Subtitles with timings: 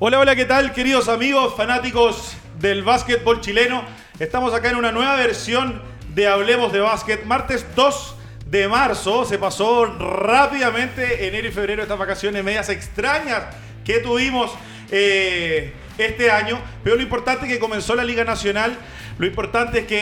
[0.00, 3.82] Hola, hola, ¿qué tal, queridos amigos fanáticos del básquetbol chileno?
[4.20, 5.82] Estamos acá en una nueva versión
[6.14, 8.14] de Hablemos de Básquet, martes 2
[8.46, 9.24] de marzo.
[9.24, 13.42] Se pasó rápidamente enero y febrero estas vacaciones medias extrañas
[13.84, 14.52] que tuvimos
[14.92, 16.60] eh, este año.
[16.84, 18.78] Pero lo importante es que comenzó la Liga Nacional.
[19.18, 19.98] Lo importante es que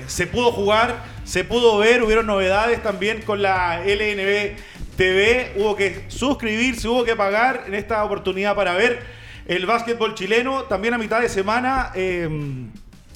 [0.00, 4.56] eh, se pudo jugar, se pudo ver, hubieron novedades también con la LNB
[4.96, 9.00] TV, hubo que suscribirse, hubo que pagar en esta oportunidad para ver
[9.46, 10.64] el básquetbol chileno.
[10.64, 12.28] También a mitad de semana eh,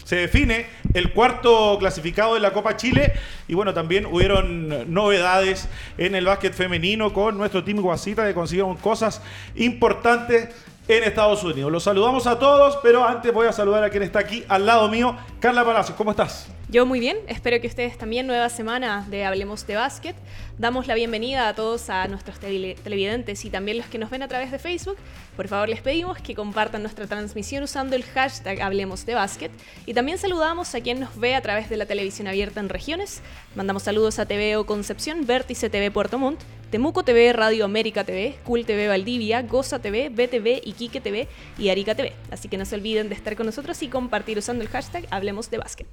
[0.05, 3.13] se define el cuarto clasificado de la Copa Chile.
[3.47, 5.69] Y bueno, también hubieron novedades
[5.99, 9.21] en el básquet femenino con nuestro team Guasita que consiguieron cosas
[9.55, 10.49] importantes
[10.89, 11.71] en Estados Unidos.
[11.71, 14.89] Los saludamos a todos, pero antes voy a saludar a quien está aquí al lado
[14.89, 15.97] mío, Carla Palacios.
[15.97, 16.49] ¿Cómo estás?
[16.71, 20.15] Yo muy bien, espero que ustedes también, nueva semana de Hablemos de Básquet.
[20.59, 24.29] Damos la bienvenida a todos a nuestros televidentes y también los que nos ven a
[24.29, 24.99] través de Facebook.
[25.35, 29.51] Por favor, les pedimos que compartan nuestra transmisión usando el hashtag Hablemos de Básquet.
[29.87, 33.23] Y también saludamos a quien nos ve a través de la televisión abierta en regiones.
[33.55, 38.67] Mandamos saludos a TVO Concepción, Vértice TV Puerto Montt, Temuco TV, Radio América TV, Cool
[38.67, 42.13] TV Valdivia, Goza TV, BTV, Iquique TV y Arica TV.
[42.31, 45.51] Así que no se olviden de estar con nosotros y compartir usando el hashtag Hablemos
[45.51, 45.89] de Básquet.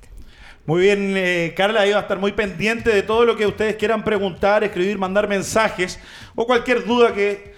[0.67, 4.03] Muy bien, eh, Carla, iba a estar muy pendiente de todo lo que ustedes quieran
[4.03, 5.99] preguntar, escribir, mandar mensajes
[6.33, 7.53] o cualquier duda que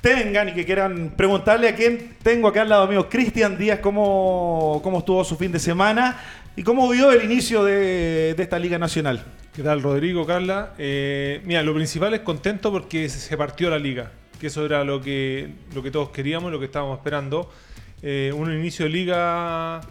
[0.00, 4.80] tengan y que quieran preguntarle a quien tengo acá al lado mío, Cristian Díaz, cómo,
[4.82, 6.18] cómo estuvo su fin de semana
[6.56, 9.22] y cómo vio el inicio de, esta Liga Nacional.
[9.54, 10.72] ¿Qué tal, Rodrigo, Carla?
[10.78, 15.02] Eh, mira, lo principal es contento porque se partió la liga, que eso era lo
[15.02, 17.52] que, lo que todos queríamos, lo que estábamos esperando.
[18.00, 19.82] Eh, un inicio de liga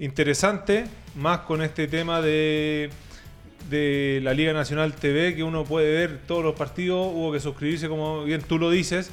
[0.00, 2.90] interesante, más con este tema de,
[3.70, 7.88] de la Liga Nacional TV, que uno puede ver todos los partidos, hubo que suscribirse,
[7.88, 9.10] como bien tú lo dices,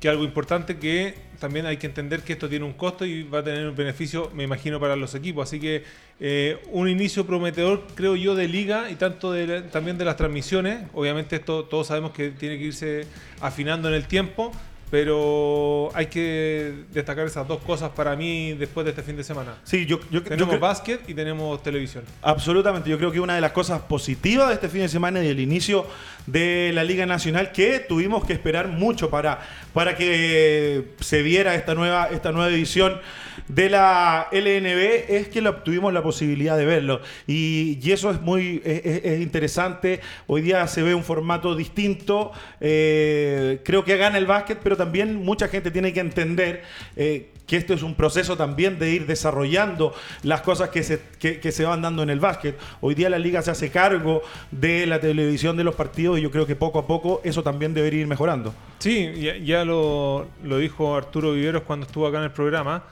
[0.00, 3.38] que algo importante que también hay que entender que esto tiene un costo y va
[3.38, 5.48] a tener un beneficio, me imagino, para los equipos.
[5.48, 5.82] Así que
[6.20, 9.34] eh, un inicio prometedor, creo yo, de liga y tanto
[9.70, 10.84] también de las transmisiones.
[10.92, 13.06] Obviamente esto todos sabemos que tiene que irse
[13.40, 14.52] afinando en el tiempo,
[14.90, 19.56] pero hay que destacar esas dos cosas para mí después de este fin de semana.
[19.64, 22.04] Sí, yo, yo tenemos básquet y tenemos televisión.
[22.22, 25.28] Absolutamente, yo creo que una de las cosas positivas de este fin de semana y
[25.28, 25.86] el inicio
[26.26, 29.40] de la Liga Nacional que tuvimos que esperar mucho para,
[29.72, 33.00] para que se viera esta nueva, esta nueva edición
[33.48, 37.00] de la LNB es que tuvimos la posibilidad de verlo.
[37.26, 40.00] Y, eso es muy es, interesante.
[40.26, 42.32] Hoy día se ve un formato distinto.
[42.60, 46.62] Eh, creo que gana el básquet, pero también mucha gente tiene que entender
[46.96, 51.52] eh, que esto es un proceso también de ir desarrollando las cosas que se, que,
[51.52, 52.58] se van dando en el básquet.
[52.80, 56.30] Hoy día la liga se hace cargo de la televisión de los partidos y yo
[56.30, 58.54] creo que poco a poco eso también debería ir mejorando.
[58.78, 59.12] Sí,
[59.44, 62.84] ya, lo, lo dijo Arturo Viveros cuando estuvo acá en el programa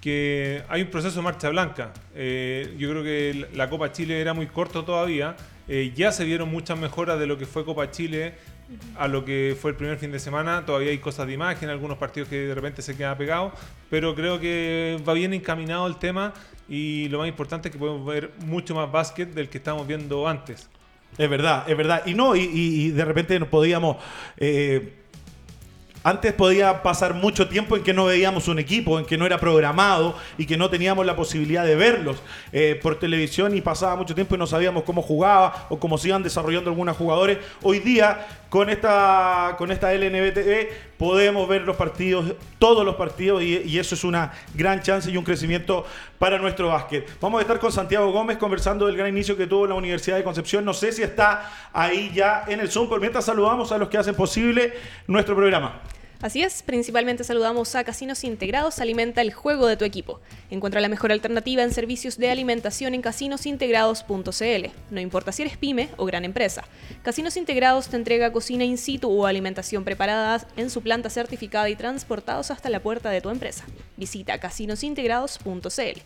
[0.00, 1.92] que hay un proceso de marcha blanca.
[2.14, 5.36] Eh, yo creo que la Copa Chile era muy corto todavía.
[5.66, 8.34] Eh, ya se vieron muchas mejoras de lo que fue Copa Chile
[8.96, 10.64] a lo que fue el primer fin de semana.
[10.66, 13.52] Todavía hay cosas de imagen, algunos partidos que de repente se quedan pegados,
[13.90, 16.34] pero creo que va bien encaminado el tema
[16.68, 20.28] y lo más importante es que podemos ver mucho más básquet del que estábamos viendo
[20.28, 20.68] antes.
[21.16, 22.02] Es verdad, es verdad.
[22.06, 23.96] Y no, y, de repente nos podíamos...
[24.36, 24.97] Eh,
[26.04, 29.38] antes podía pasar mucho tiempo en que no veíamos un equipo, en que no era
[29.38, 32.22] programado y que no teníamos la posibilidad de verlos
[32.52, 36.08] eh, por televisión y pasaba mucho tiempo y no sabíamos cómo jugaba o cómo se
[36.08, 37.38] iban desarrollando algunos jugadores.
[37.62, 43.58] Hoy día, con esta, con esta LNBTV, podemos ver los partidos, todos los partidos, y,
[43.58, 45.84] y, eso es una gran chance y un crecimiento
[46.18, 47.08] para nuestro básquet.
[47.20, 50.24] Vamos a estar con Santiago Gómez conversando del gran inicio que tuvo la Universidad de
[50.24, 50.64] Concepción.
[50.64, 53.98] No sé si está ahí ya en el Zoom, pero mientras saludamos a los que
[53.98, 54.72] hacen posible
[55.06, 55.80] nuestro programa.
[56.20, 60.20] Así es, principalmente saludamos a Casinos Integrados Alimenta el juego de tu equipo.
[60.50, 64.66] Encuentra la mejor alternativa en servicios de alimentación en casinosintegrados.cl.
[64.90, 66.64] No importa si eres pyme o gran empresa.
[67.04, 71.76] Casinos Integrados te entrega cocina in situ o alimentación preparada en su planta certificada y
[71.76, 73.64] transportados hasta la puerta de tu empresa.
[73.96, 76.00] Visita casinosintegrados.cl.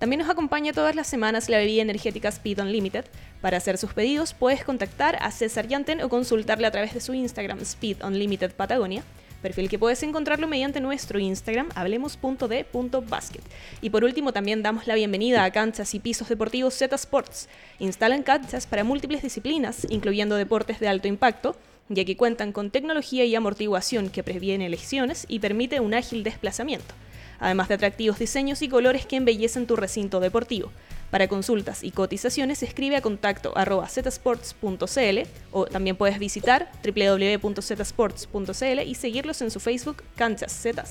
[0.00, 3.04] También nos acompaña todas las semanas la bebida energética Speed Unlimited.
[3.40, 7.14] Para hacer sus pedidos puedes contactar a César Yanten o consultarle a través de su
[7.14, 9.04] Instagram Speed Unlimited Patagonia
[9.42, 13.42] perfil que puedes encontrarlo mediante nuestro Instagram, hablemos.d.basket.
[13.80, 17.48] Y por último, también damos la bienvenida a canchas y pisos deportivos Z Sports.
[17.78, 21.56] Instalan canchas para múltiples disciplinas, incluyendo deportes de alto impacto,
[21.88, 26.94] ya que cuentan con tecnología y amortiguación que previene lesiones y permite un ágil desplazamiento,
[27.38, 30.72] además de atractivos diseños y colores que embellecen tu recinto deportivo.
[31.10, 35.18] Para consultas y cotizaciones escribe a contacto zsports.cl
[35.52, 40.84] o también puedes visitar www.zsports.cl y seguirlos en su Facebook Canchas Z.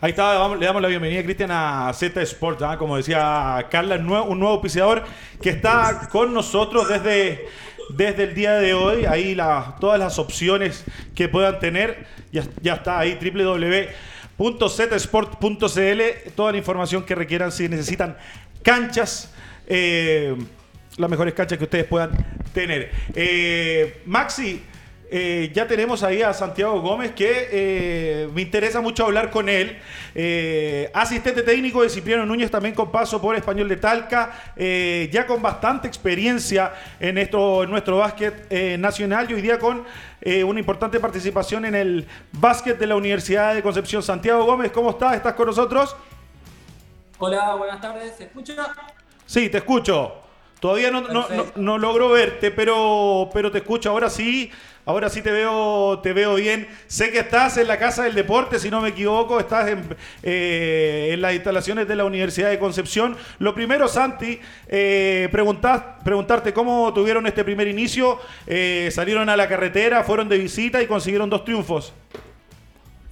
[0.00, 2.76] Ahí está, le damos la bienvenida, Cristian, a Z Sports, ¿ah?
[2.76, 5.02] como decía Carla, un nuevo, auspiciador
[5.40, 7.46] que está con nosotros desde,
[7.88, 9.06] desde el día de hoy.
[9.06, 9.34] Ahí
[9.80, 13.18] todas las opciones que puedan tener, ya, ya está ahí,
[14.38, 16.02] www.zsport.cl,
[16.36, 18.18] toda la información que requieran si necesitan
[18.64, 19.30] canchas.
[19.68, 20.34] Eh,
[20.96, 22.10] las mejores canchas que ustedes puedan
[22.52, 22.90] tener.
[23.14, 24.62] Eh, Maxi,
[25.10, 29.76] eh, ya tenemos ahí a Santiago Gómez, que me interesa mucho hablar con él.
[30.94, 35.86] Asistente técnico de Cipriano Núñez, también con paso por Español de Talca, ya con bastante
[35.86, 39.84] experiencia en, esto, en nuestro básquet nacional y hoy día con
[40.24, 44.02] una importante participación en el básquet de la Universidad de Concepción.
[44.02, 45.16] Santiago Gómez, ¿cómo estás?
[45.16, 45.94] ¿Estás con nosotros?
[47.18, 48.16] Hola, buenas tardes.
[48.16, 48.54] ¿Se escucha?
[49.26, 50.20] Sí, te escucho.
[50.58, 51.26] Todavía no, no,
[51.56, 53.90] no, logro verte, pero, pero te escucho.
[53.90, 54.50] Ahora sí,
[54.86, 56.66] ahora sí te veo, te veo bien.
[56.86, 61.10] Sé que estás en la Casa del Deporte, si no me equivoco, estás en, eh,
[61.12, 63.14] en las instalaciones de la Universidad de Concepción.
[63.38, 68.18] Lo primero, Santi, eh, preguntarte cómo tuvieron este primer inicio.
[68.46, 71.92] Eh, salieron a la carretera, fueron de visita y consiguieron dos triunfos.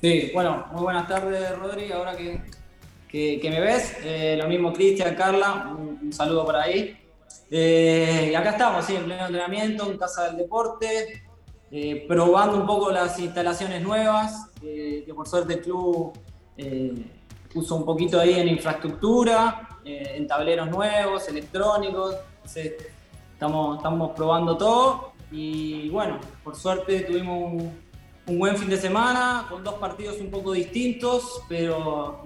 [0.00, 1.92] Sí, bueno, muy buenas tardes, Rodri.
[1.92, 2.40] Ahora que,
[3.12, 3.96] que, me ves,
[4.38, 6.96] lo mismo Cristian, Carla, un saludo por ahí.
[7.54, 11.22] Eh, y acá estamos, sí, en pleno entrenamiento, en Casa del Deporte,
[11.70, 16.12] eh, probando un poco las instalaciones nuevas, eh, que por suerte el club
[17.52, 22.16] puso un poquito ahí en infraestructura, en tableros nuevos, electrónicos.
[22.44, 27.72] estamos, estamos probando todo y bueno, por suerte tuvimos un,
[28.26, 32.22] un buen fin de semana con dos partidos un poco distintos, pero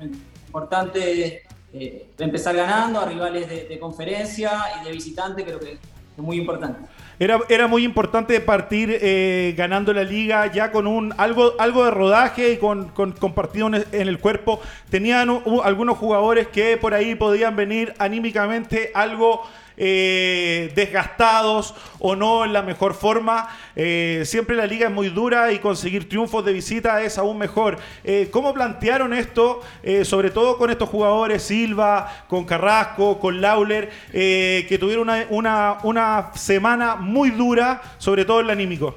[0.56, 1.42] importante
[1.74, 4.50] eh, empezar ganando a rivales de, conferencia
[4.80, 5.78] y de visitante, creo que es
[6.16, 6.88] muy importante.
[7.18, 11.90] Era, era muy importante partir eh, ganando la liga ya con un algo, algo de
[11.90, 14.60] rodaje y con, con, partido en el cuerpo.
[14.88, 19.42] Tenían algunos jugadores que por ahí podían venir anímicamente algo
[19.76, 23.48] eh, desgastados o no en la mejor forma.
[23.74, 27.78] Eh, siempre la liga es muy dura y conseguir triunfos de visita es aún mejor.
[28.04, 29.60] Eh, ¿Cómo plantearon esto,
[30.04, 36.30] sobre todo con estos jugadores, Silva, con Carrasco, con Lauler, que tuvieron una, una, una
[36.34, 38.96] semana muy dura, sobre todo en el anímico?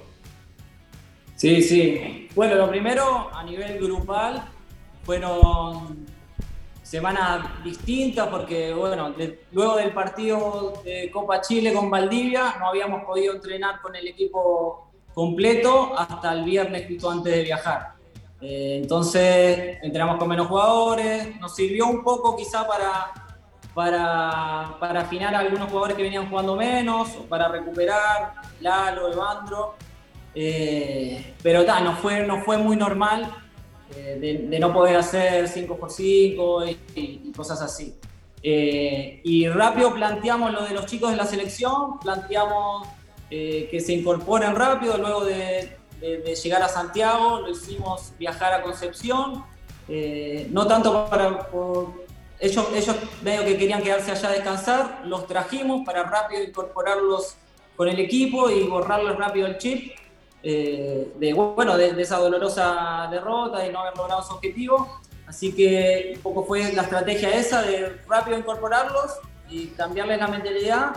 [1.36, 2.28] Sí, sí.
[2.36, 4.44] Bueno, lo primero a nivel grupal
[5.04, 6.06] fueron
[6.90, 9.14] semana distinta porque, bueno,
[9.52, 14.90] luego del partido de Copa Chile con Valdivia no habíamos podido entrenar con el equipo
[15.14, 17.94] completo hasta el viernes justo antes de viajar.
[18.42, 23.12] Eh, entonces entrenamos con menos jugadores, nos sirvió un poco quizá para,
[23.76, 29.76] para, afinar a algunos jugadores que venían jugando menos, para recuperar Lalo, Evandro,
[30.34, 33.32] eh, pero ta, no, fue, no fue muy normal
[33.96, 37.96] eh, de, no poder hacer 5x5 y, cosas así.
[38.44, 42.88] Eh, y rápido planteamos lo de los chicos de la selección, planteamos
[43.30, 45.78] eh, que se incorporen rápido luego de,
[46.42, 49.44] llegar a Santiago, lo hicimos viajar a Concepción,
[50.52, 51.50] no tanto para...
[52.40, 57.36] ellos, ellos medio que querían quedarse allá a descansar, los trajimos para rápido incorporarlos
[57.76, 59.92] con el equipo y borrarles rápido el chip
[60.44, 65.00] eh, de, bueno, de, esa dolorosa derrota, y no haber logrado su objetivo.
[65.28, 69.20] Así que un poco fue la estrategia esa de rápido incorporarlos
[69.50, 70.96] y cambiarles la mentalidad.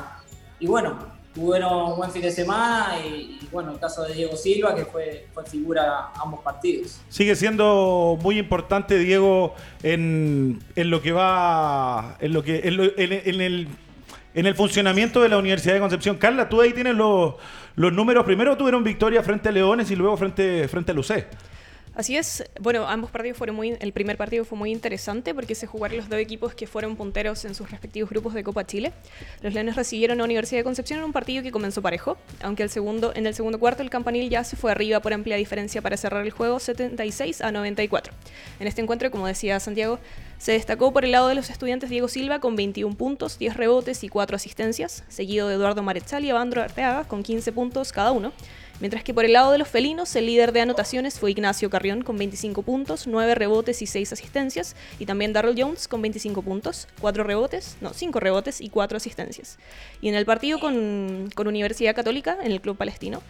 [0.58, 0.96] Y bueno,
[1.34, 5.26] tuvieron un buen fin de semana y, bueno, el caso de Diego Silva, que fue,
[5.34, 7.00] fue figura ambos partidos.
[7.08, 13.68] Sigue siendo muy importante, Diego, en, en lo que va, en lo que, en el
[14.34, 16.16] en el funcionamiento de la Universidad de Concepción.
[16.16, 17.34] Carla, tú ahí tienes los,
[17.76, 18.24] los números.
[18.24, 21.26] Primero tuvieron victoria frente a Leones y luego frente, frente a Lucé.
[21.94, 25.66] Así es, bueno, ambos partidos fueron muy, el primer partido fue muy interesante porque se
[25.66, 28.94] jugaron los dos equipos que fueron punteros en sus respectivos grupos de Copa Chile.
[29.42, 32.70] Los Leones recibieron a Universidad de Concepción en un partido que comenzó parejo, aunque el
[32.70, 35.99] segundo, en el segundo cuarto el campanil ya se fue arriba por amplia diferencia para
[35.99, 38.14] cerrar el juego 76 a 94.
[38.58, 39.99] En este encuentro, como decía Santiago,
[40.38, 44.02] se destacó por el lado de los estudiantes Diego Silva con 21 puntos, 10 rebotes
[44.02, 48.32] y 4 asistencias, seguido de Eduardo Marechal y Evandro Arteaga con 15 puntos cada uno.
[48.81, 52.02] Mientras que por el lado de los felinos, el líder de anotaciones fue Ignacio Carrión
[52.02, 56.88] con 25 puntos, 9 rebotes y 6 asistencias, y también Darrell Jones con 25 puntos,
[57.00, 59.59] 4 rebotes, no, 5 rebotes y 4 asistencias.
[60.00, 63.23] Y en el partido con, con Universidad Católica, en el Club Palestino,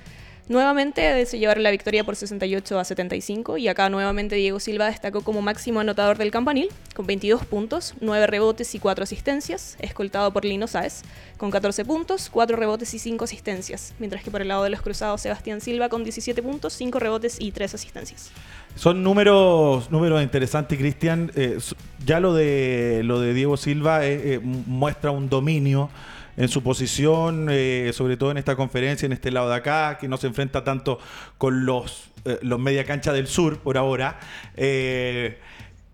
[0.49, 5.23] Nuevamente se llevaron la victoria por 68 a 75 y acá nuevamente Diego Silva destacó
[5.23, 10.45] como máximo anotador del campanil con 22 puntos, 9 rebotes y 4 asistencias, escoltado por
[10.45, 11.03] Lino Sáez
[11.37, 14.83] con 14 puntos, 4 rebotes y 5 asistencias, mientras que por el lado de los
[14.83, 18.33] cruzados Sebastián Silva con 17 puntos, 5 rebotes y 3 asistencias.
[18.75, 21.31] Son números, números interesantes, Cristian.
[21.37, 21.59] Eh,
[22.05, 25.89] ya lo de lo de Diego Silva eh, eh, muestra un dominio
[26.37, 27.49] en su posición,
[27.93, 30.99] sobre todo en esta conferencia, en este lado de acá, que no se enfrenta tanto
[31.39, 32.11] con los,
[32.43, 34.19] los media cancha del sur por ahora.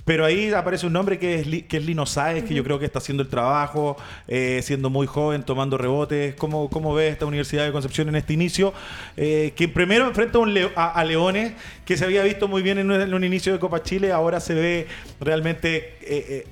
[0.09, 2.87] Pero ahí aparece un nombre que es, que es Lino Sáez, que yo creo que
[2.87, 6.35] está haciendo el trabajo, eh, siendo muy joven, tomando rebotes.
[6.37, 8.73] ¿Cómo, cómo ve esta Universidad de Concepción en este inicio?
[9.18, 10.38] Eh, que primero enfrenta
[10.76, 11.52] a, Leones,
[11.85, 14.87] que se había visto muy bien en un, inicio de Copa Chile, ahora se ve
[15.21, 15.99] realmente...
[16.00, 16.47] Eh,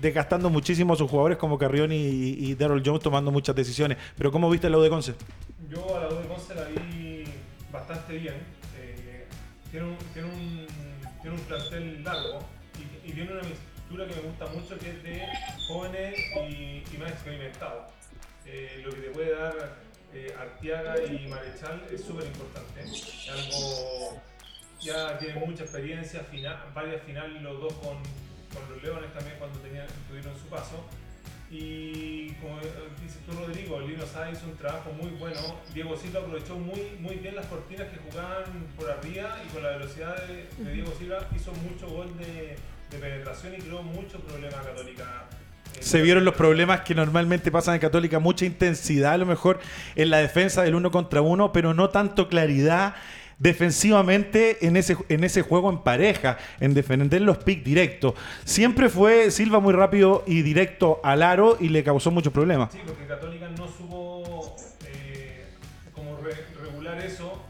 [0.00, 3.98] desgastando muchísimo a sus jugadores como Carrión y, y Daryl Jones tomando muchas decisiones.
[4.16, 5.14] Pero ¿cómo viste la U de Conce?
[5.68, 7.24] Yo a la U de Conce la vi
[7.72, 8.34] bastante bien.
[9.70, 10.66] tiene, un, tiene, un,
[11.22, 12.40] tiene un plantel largo
[13.04, 15.28] y tiene una mixtura que me gusta mucho que es de
[15.66, 16.14] jóvenes
[16.48, 17.92] y, más experimentados.
[18.46, 19.76] Eh, lo que te puede dar
[20.14, 22.82] eh, Artiaga y Marechal es súper importante.
[23.30, 24.20] Algo,
[24.80, 27.98] ya tienen mucha experiencia, final, varias finales los dos con,
[28.52, 30.84] con los Leones también cuando tenían, tuvieron su paso.
[31.50, 32.58] Y como
[33.02, 35.40] dices tú, Rodrigo, Lino Sá hizo un trabajo muy bueno.
[35.74, 38.44] Diego Silva aprovechó muy, muy bien las cortinas que jugaban
[38.76, 42.56] por arriba y con la velocidad de, de Diego Silva hizo mucho gol de,
[42.90, 45.24] de penetración y creó mucho problema Católica.
[45.80, 49.60] Se vieron los problemas que normalmente pasan en Católica, mucha intensidad a lo mejor
[49.96, 52.94] en la defensa del uno contra uno, pero no tanto claridad
[53.40, 58.14] defensivamente en ese, en ese juego en pareja, en defender los picks directos.
[58.44, 62.70] Siempre fue Silva muy rápido y directo al aro y le causó muchos problemas.
[62.70, 63.66] Sí, porque Católica no
[64.86, 65.46] eh,
[65.92, 66.18] como
[66.62, 67.42] regular eso.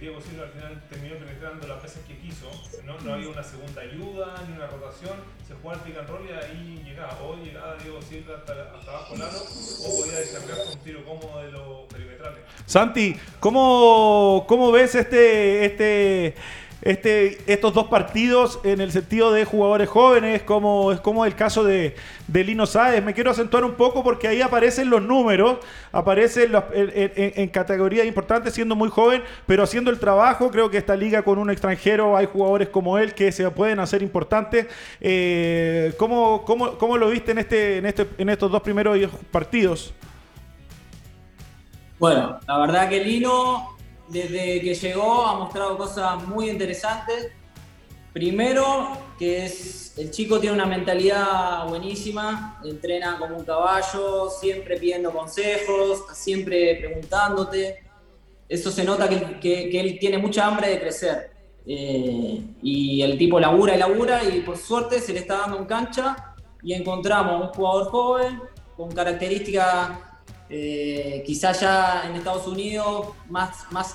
[0.00, 2.50] Diego Silva al final terminó penetrando las veces que quiso
[2.84, 6.32] no, había una segunda ayuda ni una rotación, se jugaba el pick and roll y
[6.32, 10.68] ahí llegaba, o llegaba Diego Silva hasta, hasta abajo el aro, o podía descargar con
[10.68, 12.40] un tiro cómodo de los perimetrales.
[12.66, 16.34] Santi, ¿cómo, cómo ves este, este
[16.88, 21.62] este, estos dos partidos en el sentido de jugadores jóvenes, como es como el caso
[21.62, 21.94] de,
[22.32, 23.04] Lino Sáez.
[23.04, 25.58] Me quiero acentuar un poco porque ahí aparecen los números,
[25.92, 30.50] aparecen en, categorías importantes, siendo muy joven, pero haciendo el trabajo.
[30.50, 34.02] Creo que esta liga con un extranjero hay jugadores como él que se pueden hacer
[34.02, 34.66] importantes.
[35.02, 38.98] Eh, ¿cómo, cómo, lo viste en, este, en, este, en estos dos primeros
[39.30, 39.92] partidos?
[41.98, 43.77] Bueno, la verdad que Lino
[44.08, 47.28] desde que llegó ha mostrado cosas muy interesantes.
[48.12, 55.12] Primero, que es el chico tiene una mentalidad buenísima, entrena como un caballo, siempre pidiendo
[55.12, 57.82] consejos, siempre preguntándote.
[58.48, 61.30] Eso se nota que, él tiene mucha hambre de crecer.
[61.66, 65.66] Eh, y el tipo labura y labura y por suerte se le está dando en
[65.66, 68.40] cancha y encontramos un jugador joven
[68.74, 69.90] con características
[70.50, 73.94] eh, quizás ya en Estados Unidos más, más,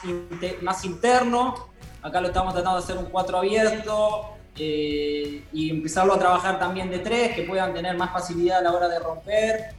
[0.62, 1.69] más interno,
[2.01, 6.91] acá lo estamos tratando de hacer un 4 abierto eh, y empezarlo a trabajar también
[6.91, 9.74] de 3, que puedan tener más facilidad a la hora de romper,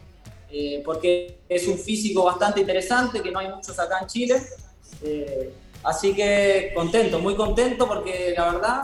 [0.50, 4.42] eh, porque es un físico bastante interesante, que no hay muchos acá en Chile.
[5.84, 8.80] así que contento, muy contento porque la verdad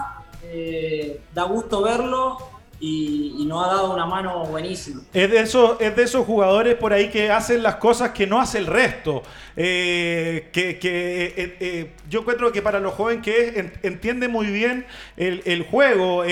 [1.35, 2.39] da gusto verlo
[2.81, 5.03] y, nos ha dado una mano buenísima.
[5.13, 8.41] Es de, esos, es de esos jugadores por ahí que hacen las cosas que no
[8.41, 9.23] hace el resto.
[9.57, 14.87] Eh, que, eh, eh, yo encuentro que para los jóvenes que es, entiende muy bien
[15.17, 16.25] el, juego,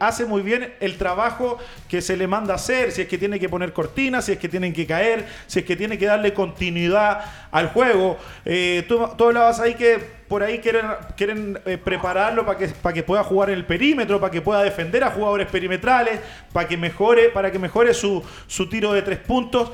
[0.00, 3.48] hace muy bien el trabajo que se le manda hacer, si es que tiene que
[3.48, 7.24] poner cortinas, si es que tienen que caer, si es que tiene que darle continuidad
[7.50, 8.18] al juego.
[8.88, 13.02] tú, tú hablabas ahí que por ahí quieren, quieren eh, prepararlo para que, para que
[13.02, 16.20] pueda jugar en el perímetro, para que pueda defender a jugadores perimetrales,
[16.54, 19.70] para que mejore, para que mejore su, su tiro de tres puntos.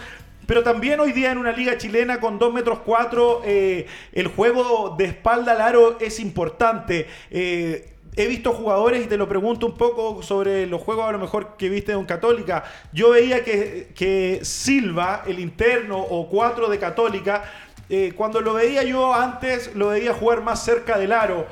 [0.46, 4.96] Pero también hoy día en una liga chilena con 2 metros 4, eh, el juego
[4.98, 7.06] de espalda al aro es importante.
[7.30, 11.20] Eh, he visto jugadores, y te lo pregunto un poco sobre los juegos a lo
[11.20, 12.64] mejor que viste de un Católica.
[12.92, 17.44] Yo veía que, que Silva, el interno o 4 de Católica,
[17.90, 21.46] eh, cuando lo veía yo antes, lo veía jugar más cerca del aro.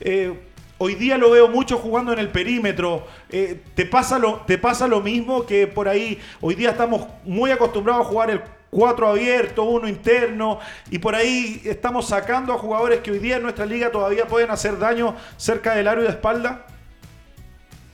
[0.00, 0.38] Eh,
[0.76, 3.06] hoy día lo veo mucho jugando en el perímetro.
[3.30, 6.20] Eh, ¿te, pasa lo, ¿Te pasa lo mismo que por ahí?
[6.40, 10.58] Hoy día estamos muy acostumbrados a jugar el 4 abierto, uno interno,
[10.90, 14.50] y por ahí estamos sacando a jugadores que hoy día en nuestra liga todavía pueden
[14.50, 16.66] hacer daño cerca del aro y de espalda.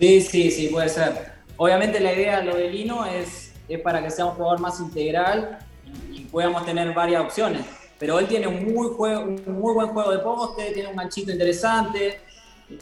[0.01, 1.33] Sí, sí, sí, puede ser.
[1.57, 4.81] Obviamente la idea de lo de Lino es, es para que sea un jugador más
[4.81, 5.61] integral
[6.11, 7.65] y podamos tener varias opciones
[7.99, 11.31] pero él tiene un muy, juego, un muy buen juego de poste, tiene un ganchito
[11.33, 12.21] interesante,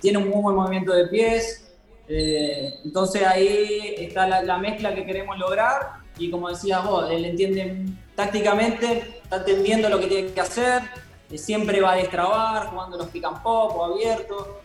[0.00, 1.70] tiene un muy buen movimiento de pies.
[2.08, 7.86] Eh, entonces ahí está la, mezcla que queremos lograr y como decías vos, él entiende
[8.14, 10.82] tácticamente, está entendiendo lo que tiene que hacer,
[11.30, 14.62] eh, siempre va a destrabar, jugando los pick and pop o.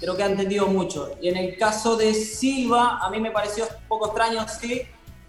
[0.00, 1.10] Creo que ha entendido mucho.
[1.20, 4.82] Y en el caso de Silva, a mí me pareció un poco extraño, sí,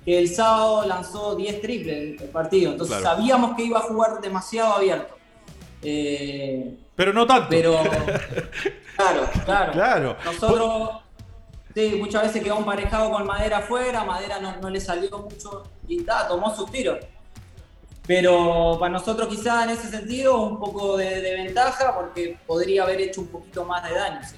[0.06, 2.72] que el sábado lanzó 10 triples el partido.
[2.72, 5.15] Entonces sabíamos que iba a jugar demasiado abierto.
[5.82, 7.48] Eh, pero no tanto.
[7.50, 7.77] Pero,
[8.96, 9.72] claro, claro.
[9.72, 10.18] claro.
[10.25, 11.01] Nosotros,
[11.74, 16.27] sí, muchas veces quedó emparejado con Madera afuera, Madera no, le salió mucho y está,
[16.27, 16.98] tomó sus tiros.
[18.06, 23.22] Pero para nosotros quizás en ese sentido un poco de, ventaja porque podría haber hecho
[23.22, 24.20] un poquito más de daño.
[24.27, 24.36] ¿sí?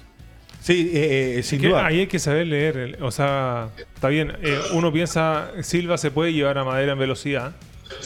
[0.62, 1.84] Sí, eh, eh, sin duda.
[1.84, 2.98] Ahí hay que saber leer.
[3.02, 4.32] O sea, está bien.
[4.42, 7.52] Eh, uno piensa, Silva se puede llevar a Madera en velocidad,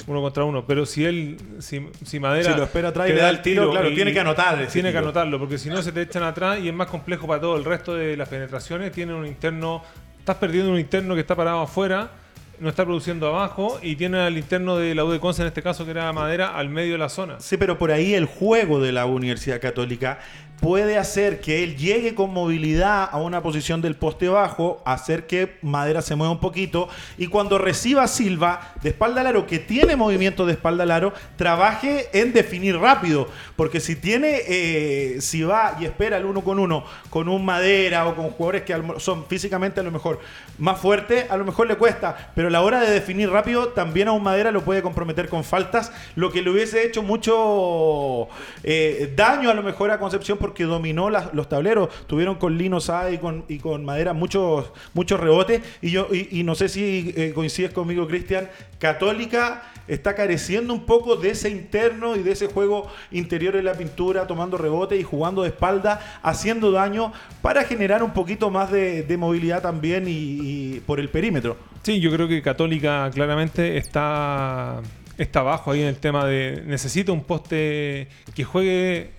[0.06, 0.64] uno contra uno.
[0.66, 2.52] Pero si él, si, si Madera.
[2.52, 4.66] Si lo espera atrás y le da el tiro, claro, tiene que anotar.
[4.68, 7.42] Tiene que anotarlo, porque si no se te echan atrás y es más complejo para
[7.42, 8.90] todo el resto de las penetraciones.
[8.90, 9.82] Tiene un interno.
[10.18, 12.10] Estás perdiendo un interno que está parado afuera
[12.58, 15.62] no está produciendo abajo y tiene al interno de la U de Conce, en este
[15.62, 17.38] caso que era Madera, al medio de la zona.
[17.40, 20.18] Sí, pero por ahí el juego de la Universidad Católica
[20.60, 25.58] puede hacer que él llegue con movilidad a una posición del poste bajo, hacer que
[25.62, 29.96] Madera se mueva un poquito y cuando reciba Silva de espalda al aro, que tiene
[29.96, 33.28] movimiento de espalda al aro, trabaje en definir rápido.
[33.56, 38.06] Porque si tiene, eh, si va y espera el uno con uno con un Madera
[38.06, 40.20] o con jugadores que son físicamente a lo mejor
[40.58, 42.32] más fuertes, a lo mejor le cuesta.
[42.34, 45.92] Pero la hora de definir rápido, también a un Madera lo puede comprometer con faltas,
[46.14, 48.28] lo que le hubiese hecho mucho
[48.62, 51.88] eh, daño a lo mejor a Concepción porque dominó los tableros.
[52.06, 55.60] Tuvieron con Lino Sá y con, Madera muchos, muchos rebotes.
[55.82, 58.48] Y yo y, no sé si eh, coincides conmigo, Cristian,
[58.78, 63.74] Católica está careciendo un poco de ese interno y de ese juego interior en la
[63.74, 67.12] pintura, tomando rebote y jugando de espalda, haciendo daño
[67.42, 71.56] para generar un poquito más de, movilidad también y, por el perímetro.
[71.82, 74.80] Sí, yo creo que Católica claramente está,
[75.18, 79.10] está abajo ahí en el tema de necesita un poste que juegue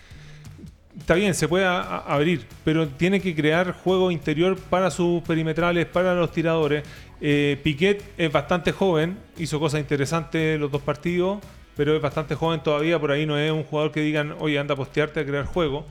[0.99, 6.13] está bien, se puede abrir, pero tiene que crear juego interior para sus perimetrales, para
[6.13, 6.83] los tiradores.
[7.21, 11.39] Eh, Piquet es bastante joven, hizo cosas interesantes los dos partidos,
[11.75, 14.73] pero es bastante joven todavía, por ahí no es un jugador que digan, oye, anda
[14.73, 15.85] a postearte a crear juego.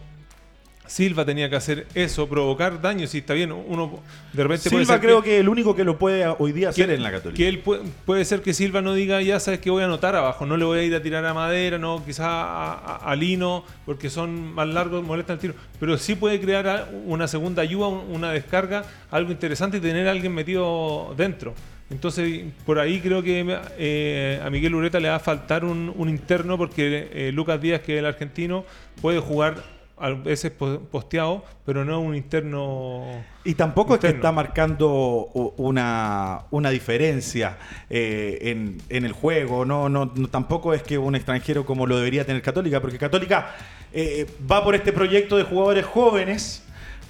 [0.86, 4.00] Silva tenía que hacer eso, provocar daño, si está bien, uno
[4.32, 7.10] de repente Silva creo que, el único que lo puede hoy día hacer en la
[7.10, 7.36] Católica.
[7.36, 10.46] Que él puede, ser que Silva no diga, ya sabes que voy a anotar abajo,
[10.46, 14.54] no le voy a ir a tirar a Madera, no, quizás a, Lino, porque son
[14.54, 19.32] más largos, molestan el tiro, pero sí puede crear una segunda ayuda, una descarga, algo
[19.32, 21.54] interesante y tener a alguien metido dentro.
[21.88, 23.44] Entonces, por ahí creo que
[23.78, 27.94] eh, a Miguel Ureta le va a faltar un, interno porque eh, Lucas Díaz, que
[27.94, 28.64] es el argentino,
[29.00, 33.04] puede jugar a veces posteado, pero no un interno.
[33.44, 37.56] Y tampoco es que está marcando una, una diferencia
[37.88, 42.26] eh, en, en, el juego, no, no, tampoco es que un extranjero como lo debería
[42.26, 43.54] tener Católica, porque Católica
[43.92, 46.62] eh, va por este proyecto de jugadores jóvenes.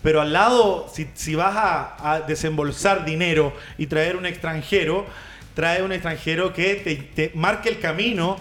[0.03, 5.05] Pero al lado, si, si vas a, desembolsar dinero y traer un extranjero,
[5.55, 8.37] trae un extranjero que te, marque el camino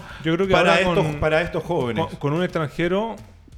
[0.52, 2.06] para, estos, para estos jóvenes.
[2.20, 3.16] con un extranjero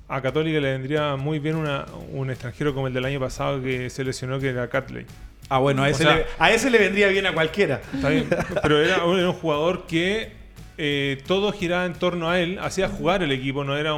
[0.09, 4.05] a Católica le vendría muy bien un extranjero como el del año pasado que se
[4.05, 5.05] lesionó, que era Catley.
[5.51, 7.81] Ah, bueno, a ese, le, vendría bien a cualquiera.
[7.95, 8.29] Está bien,
[8.63, 10.33] pero era un, jugador que
[10.77, 13.93] eh, todo giraba en torno a él, hacía jugar el equipo, no era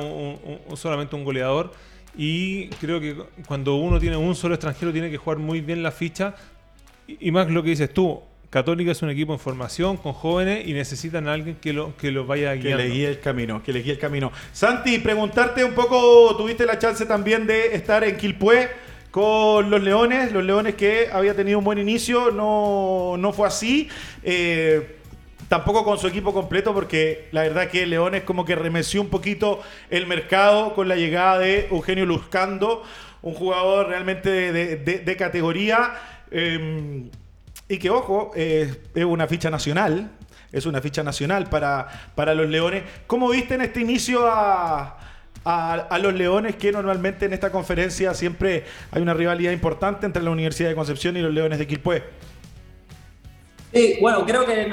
[0.74, 1.72] solamente un goleador.
[2.16, 5.92] Y creo que cuando uno tiene un solo extranjero, tiene que jugar muy bien la
[5.92, 6.34] ficha.
[7.06, 10.72] y más lo que dices tú, Católica es un equipo en formación con jóvenes y
[10.72, 12.78] necesitan a alguien que lo, que lo vaya guiando.
[12.78, 14.32] Que le guíe el camino, que le guíe el camino.
[14.52, 18.68] Santi, preguntarte un poco, tuviste la chance también de estar en Quilpué
[19.12, 23.88] con los Leones, los Leones que había tenido un buen inicio, no, no fue así.
[24.24, 24.96] Eh,
[25.48, 29.62] tampoco con su equipo completo, porque la verdad que Leones como que remeció un poquito
[29.90, 32.82] el mercado con la llegada de Eugenio Luzcando,
[33.22, 35.94] un jugador realmente de, categoría.
[36.32, 37.10] Em,
[37.70, 40.10] y que, ojo, es una ficha nacional,
[40.50, 42.82] es una ficha nacional para, para los Leones.
[43.06, 44.98] ¿Cómo viste en este inicio a,
[45.44, 50.30] a, los Leones que normalmente en esta conferencia siempre hay una rivalidad importante entre la
[50.30, 52.02] Universidad de Concepción y los Leones de Quilpué?
[53.72, 54.66] Sí, bueno, creo que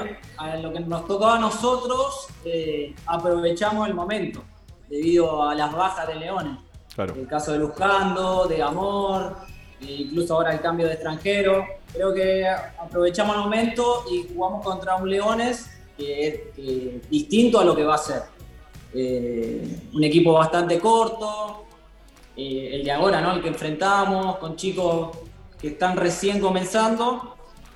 [0.59, 4.43] lo que nos tocaba a nosotros eh, aprovechamos el momento
[4.89, 6.57] debido a las bajas de Leones.
[6.95, 7.13] Claro.
[7.13, 9.37] El caso de Lujando, de Amor,
[9.81, 11.65] incluso ahora el cambio de extranjero.
[11.93, 17.75] Creo que aprovechamos el momento y jugamos contra un Leones que es distinto a lo
[17.75, 18.23] que va a ser.
[18.93, 21.65] eh, un equipo bastante corto,
[22.35, 23.33] eh, el de ahora, ¿no?
[23.33, 25.17] El que enfrentamos, con chicos
[25.59, 27.35] que están recién comenzando.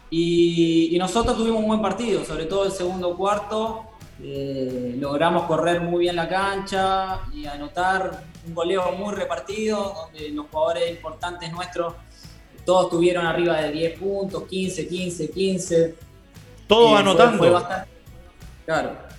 [0.10, 3.86] Y, nosotros tuvimos un buen partido, sobre todo el segundo cuarto.
[4.24, 10.48] Eh, logramos correr muy bien la cancha y anotar un goleo muy repartido, donde los
[10.48, 11.94] jugadores importantes nuestros
[12.66, 15.96] todos tuvieron arriba de 10 puntos, 15, 15, 15.
[16.68, 17.68] Todos anotando.
[18.66, 19.12] claro.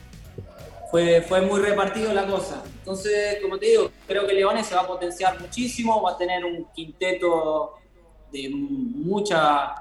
[0.90, 2.62] Fue, fue muy repartido la cosa.
[2.78, 6.44] Entonces, como te digo, creo que Leones se va a potenciar muchísimo, va a tener
[6.44, 7.74] un quinteto
[8.30, 9.74] de mucha,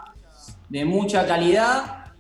[0.70, 2.14] de mucha calidad,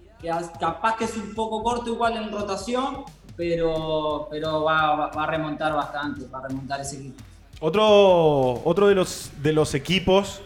[0.60, 3.03] capaz que es un poco corto igual en rotación,
[3.35, 7.23] pero, pero va, a remontar bastante, va a remontar ese equipo.
[7.59, 10.41] Otro, otro de, los, de los equipos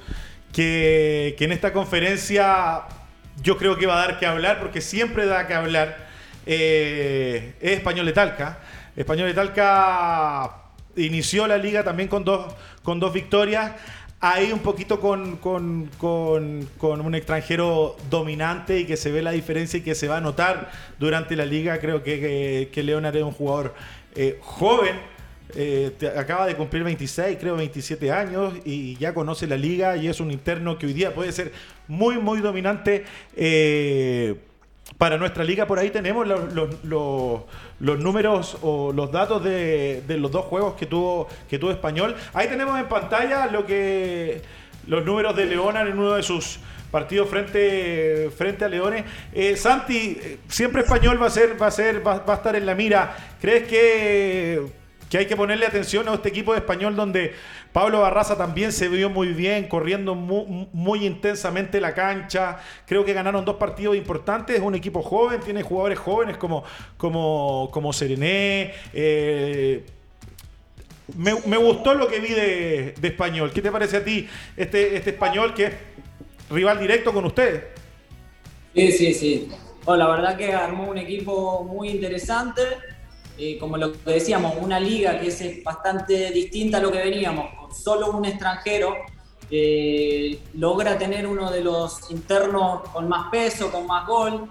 [0.52, 2.84] que, en esta conferencia
[3.42, 5.98] yo creo que va a dar que hablar, porque siempre da que hablar,
[6.46, 8.60] eh, es Español de Talca.
[8.96, 10.52] Español de Talca
[10.96, 13.74] inició la liga también con dos, con dos victorias.
[14.28, 15.92] Ahí un poquito con, con,
[16.82, 20.72] un extranjero dominante y que se ve la diferencia y que se va a notar
[20.98, 21.78] durante la liga.
[21.78, 23.76] Creo que, que, Leonard es un jugador
[24.16, 24.96] eh, joven,
[25.54, 30.20] eh, acaba de cumplir 26, creo 27 años y ya conoce la liga y es
[30.20, 31.52] un interno que hoy día puede ser
[31.88, 34.38] muy, muy dominante eh,
[34.98, 35.68] para nuestra liga.
[35.68, 37.42] Por ahí tenemos los,
[37.80, 42.16] números o los datos de, los dos juegos que tuvo, que tuvo Español.
[42.34, 44.42] Ahí tenemos en pantalla lo que
[44.88, 46.60] los números de Leonard en uno de sus
[46.92, 49.04] partidos frente, frente a Leones.
[49.34, 52.66] Eh, Santi, siempre español va a ser, va a ser, va, va a estar en
[52.66, 53.16] la mira.
[53.42, 54.85] ¿Crees que
[55.16, 57.34] que hay que ponerle atención a este equipo de español donde
[57.72, 62.58] Pablo Barraza también se vio muy bien, corriendo muy, intensamente la cancha.
[62.86, 64.58] Creo que ganaron dos partidos importantes.
[64.58, 66.66] Es un equipo joven, tiene jugadores jóvenes como,
[66.98, 68.74] como, como Serené.
[68.92, 69.86] Eh,
[71.16, 73.54] me, gustó lo que vi de, español.
[73.54, 75.74] ¿Qué te parece a ti este, este español que es
[76.50, 77.64] rival directo con ustedes?
[78.76, 79.50] Sí, sí, sí.
[79.88, 82.64] la verdad que armó un equipo muy interesante
[83.38, 87.54] eh, como lo que decíamos, una liga que es bastante distinta a lo que veníamos,
[87.60, 88.96] con solo un extranjero,
[89.52, 94.50] eh, logra tener uno de los internos con más peso, con más gol,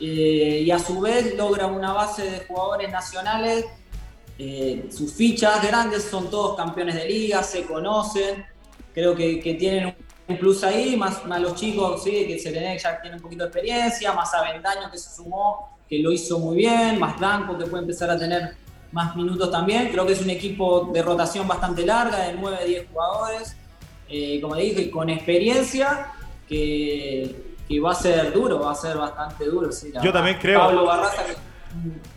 [0.00, 3.64] eh, y a su vez logra una base de jugadores nacionales.
[4.90, 8.44] sus fichas grandes son todos campeones de liga, se conocen,
[8.92, 9.96] creo que, que tienen
[10.28, 13.48] un plus ahí, más, más los chicos, sí, que Serenek ya tiene un poquito de
[13.48, 17.82] experiencia, más Avendaño que se sumó que lo hizo muy bien, más Danco que puede
[17.82, 18.56] empezar a tener
[18.92, 19.90] más minutos también.
[19.90, 23.56] Creo que es un equipo de rotación bastante larga, de 9-10 jugadores,
[24.08, 26.12] eh, como dije, con experiencia,
[26.48, 27.34] que,
[27.84, 29.70] va a ser duro, va a ser bastante duro.
[30.02, 30.60] Yo también creo.
[30.60, 31.22] Pablo Barraza,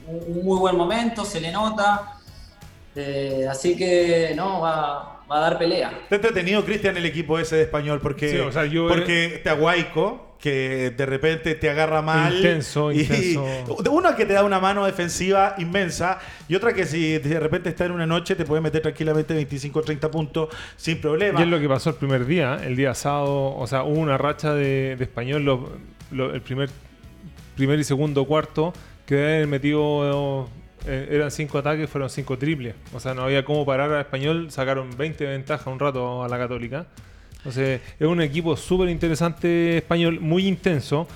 [0.08, 2.16] un, muy buen momento, se le nota.
[2.96, 5.92] Eh, así que no, va, a dar pelea.
[6.04, 8.48] Está entretenido, Cristian, el equipo ese de español, porque,
[8.88, 12.36] porque Tahuaico que de repente te agarra mal.
[12.36, 13.46] Intenso, intenso.
[13.92, 17.86] Uno que te da una mano defensiva inmensa y otra que si de repente está
[17.86, 21.40] en una noche te puede meter tranquilamente 25 o 30 puntos sin problema.
[21.40, 23.56] Y es lo que pasó el primer día, el día sábado.
[23.56, 25.76] O sea, hubo una racha de, español
[26.12, 26.70] el primer,
[27.56, 28.74] primer y segundo cuarto
[29.06, 30.48] que metido.
[30.86, 32.74] Eh, eran cinco ataques, fueron cinco triples.
[32.94, 34.50] O sea, no había cómo parar a español.
[34.50, 36.88] Sacaron 20 de ventaja un rato a la Católica.
[37.50, 41.08] Entonces, es un equipo súper interesante español, muy intenso.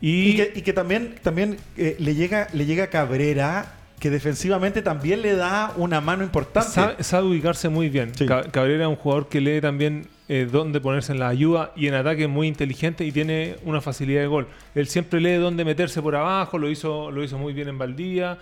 [0.00, 5.72] Y, que, también, también eh, le, llega, le llega Cabrera, que defensivamente también le da
[5.76, 7.02] una mano importante.
[7.04, 8.10] Sabe, ubicarse muy bien.
[8.50, 11.94] Cabrera es un jugador que lee también eh, dónde ponerse en la ayuda y en
[11.94, 14.48] ataque muy inteligente y tiene una facilidad de gol.
[14.74, 18.38] Él siempre lee dónde meterse por abajo, lo hizo, lo hizo muy bien en Valdía.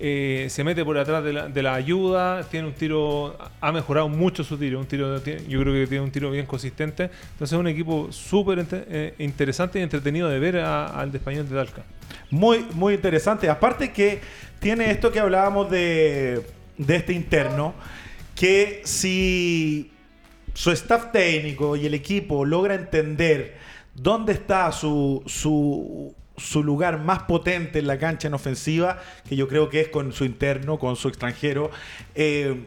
[0.00, 4.56] Eh, se mete por atrás de la, ayuda, tiene un tiro, ha mejorado mucho su
[4.56, 8.12] tiro, un tiro yo creo que tiene un tiro bien consistente, entonces es un equipo
[8.12, 11.82] súper eh, interesante y entretenido de ver al de Español de Talca.
[12.30, 14.20] Muy, muy interesante, aparte que
[14.60, 17.74] tiene esto que hablábamos de, de este interno,
[18.36, 19.90] que si
[20.54, 23.56] su staff técnico y el equipo logra entender
[23.94, 28.98] dónde está su, su su lugar más potente en la cancha en ofensiva,
[29.28, 31.70] que yo creo que es con su interno, con su extranjero.
[32.14, 32.64] Eh,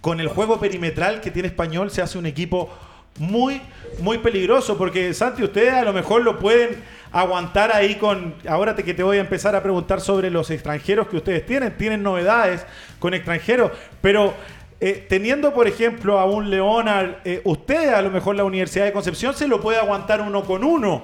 [0.00, 2.70] con el juego perimetral que tiene Español se hace un equipo
[3.18, 3.60] muy,
[4.00, 6.76] muy peligroso, porque Santi, ustedes a lo mejor lo pueden
[7.10, 8.34] aguantar ahí con...
[8.46, 11.76] Ahora te, que te voy a empezar a preguntar sobre los extranjeros que ustedes tienen,
[11.76, 12.64] tienen novedades
[12.98, 14.34] con extranjeros, pero...
[14.80, 18.92] Eh, teniendo, por ejemplo, a un Leonard, eh, usted a lo mejor la Universidad de
[18.92, 21.02] Concepción se lo puede aguantar uno con uno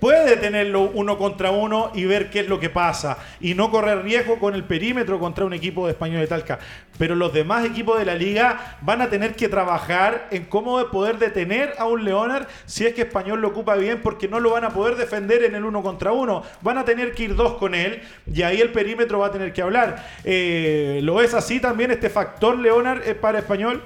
[0.00, 4.02] puede tenerlo uno contra uno y ver qué es lo que pasa y no correr
[4.02, 6.58] riesgo con el perímetro contra un equipo de Español de Talca.
[6.98, 11.18] Pero los demás equipos de la liga van a tener que trabajar en cómo poder
[11.18, 14.64] detener a un Leonard si es que Español lo ocupa bien porque no lo van
[14.64, 16.42] a poder defender en el uno contra uno.
[16.62, 19.52] Van a tener que ir dos con él y ahí el perímetro va a tener
[19.52, 20.04] que hablar.
[20.24, 23.82] Eh, ¿Lo es así también este factor Leonard eh, para Español?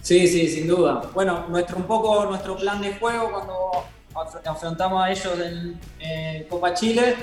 [0.00, 1.02] Sí, sí, sin duda.
[1.14, 3.54] Bueno, nuestro un poco nuestro plan de juego cuando
[4.44, 5.32] afrontamos a ellos
[6.00, 7.16] en Copa Chile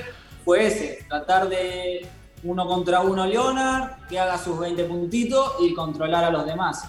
[0.44, 2.06] fue ese, tratar de
[2.44, 6.88] uno contra uno Leonard, que haga sus 20 puntitos y controlar a los demás.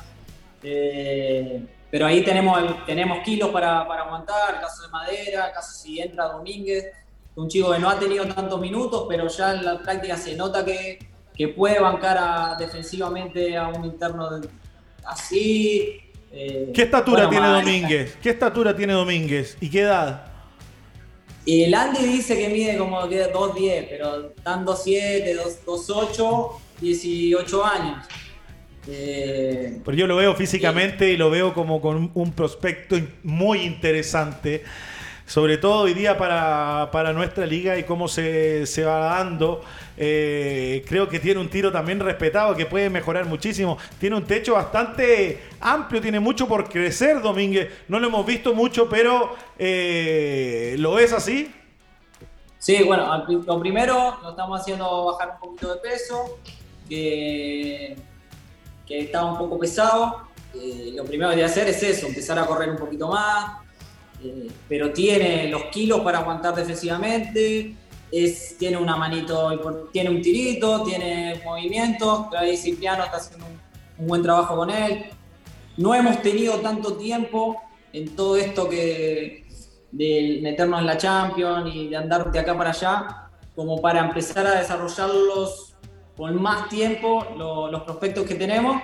[0.64, 6.02] Eh, pero ahí tenemos, tenemos kilos para, para aguantar, el caso de Madera, caso si
[6.02, 6.86] entra Domínguez,
[7.36, 10.66] un chico que no ha tenido tantos minutos, pero ya en la práctica se nota
[10.66, 10.98] que,
[11.36, 14.42] que puede bancar defensivamente a un interno
[15.06, 16.00] así.
[16.36, 18.18] Eh, ¿Qué estatura tiene Domínguez?
[18.22, 19.56] ¿Qué estatura tiene Domínguez?
[19.62, 20.26] ¿Y qué edad?
[21.46, 28.08] El Andy dice que mide como 2'10, pero están 2'7, 2'8, 18 años.
[28.88, 34.64] Eh, pero yo lo veo físicamente y lo veo como con un prospecto muy interesante
[35.26, 39.64] sobre todo hoy día para, nuestra liga y cómo se, va dando.
[39.96, 43.78] Eh, creo que tiene un tiro también respetado que puede mejorar muchísimo.
[44.00, 47.70] Tiene un techo bastante amplio, tiene mucho por crecer, Domínguez.
[47.88, 51.54] No lo hemos visto mucho, pero eh, ¿lo es así?
[52.58, 56.40] Sí, bueno, lo primero lo estamos haciendo bajar un poquito de peso,
[56.88, 57.96] que,
[58.86, 60.28] que estaba un poco pesado.
[60.54, 63.63] Eh, lo primero que hay que hacer es eso, empezar a correr un poquito más,
[64.24, 67.76] eh, pero tiene los kilos para aguantar defensivamente,
[68.12, 73.46] es, tiene una manito, tiene un tirito, tiene movimientos, ahí Cipriano está haciendo
[73.98, 75.06] un, buen trabajo con él.
[75.78, 79.46] No hemos tenido tanto tiempo en todo esto que
[79.92, 84.46] de meternos en la Champions y de andar de acá para allá, como para empezar
[84.48, 85.76] a desarrollarlos
[86.18, 88.82] con más tiempo los prospectos que tenemos,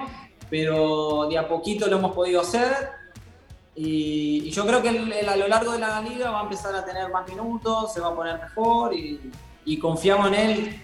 [0.50, 2.99] pero de a poquito lo hemos podido hacer
[3.82, 7.10] y, yo creo que a lo largo de la liga va a empezar a tener
[7.10, 10.82] más minutos, se va a poner mejor y, confiamos en él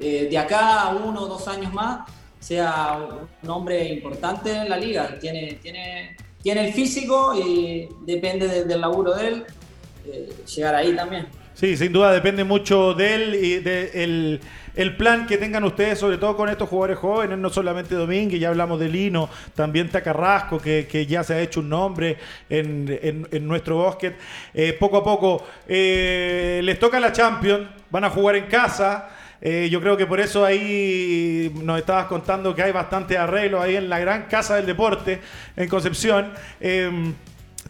[0.00, 2.08] eh, de acá a uno o dos años más,
[2.40, 2.98] sea
[3.42, 5.18] un hombre importante en la liga.
[5.20, 9.44] Tiene, tiene, tiene el físico y depende del laburo de él
[10.06, 11.28] eh, llegar ahí también.
[11.52, 13.52] Sí, sin duda depende mucho de él y
[13.98, 14.40] el
[14.96, 18.80] plan que tengan ustedes, sobre todo con estos jugadores jóvenes, no solamente Domínguez, ya hablamos
[18.80, 22.16] de Lino, también Tacarrasco, que, que ya se ha hecho un nombre
[22.48, 24.16] en, nuestro básquet.
[24.54, 29.10] Eh, poco a poco eh, les toca la Champions, van a jugar en casa.
[29.40, 33.74] Eh, yo creo que por eso ahí nos estabas contando que hay bastante arreglo ahí
[33.74, 35.20] en la gran casa del deporte
[35.56, 36.32] en Concepción.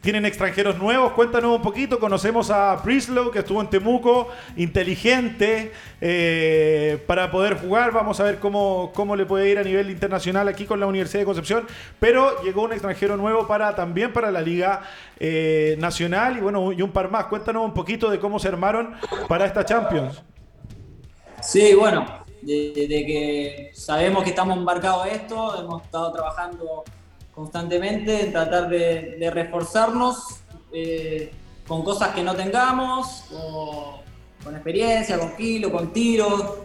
[0.03, 2.01] Tienen extranjeros nuevos, cuéntanos un poquito.
[2.01, 7.93] Conocemos a Prislow, que estuvo en Temuco, inteligente eh, para poder jugar.
[7.93, 11.21] Vamos a ver cómo, cómo le puede ir a nivel internacional aquí con la Universidad
[11.21, 11.69] de Concepción.
[12.01, 14.83] Pero llegó un extranjero nuevo para también para la Liga
[15.21, 17.27] eh, Nacional y bueno, y un par más.
[17.27, 18.97] Cuéntanos un poquito de cómo se armaron
[19.29, 20.21] para esta Champions.
[21.41, 26.83] Sí, bueno, desde que sabemos que estamos embarcados a esto, hemos estado trabajando
[27.35, 30.40] constantemente, tratar de, reforzarnos
[30.73, 31.33] eh,
[31.66, 33.25] con cosas que no tengamos,
[34.45, 36.59] con experiencia, con kilo, con tiros,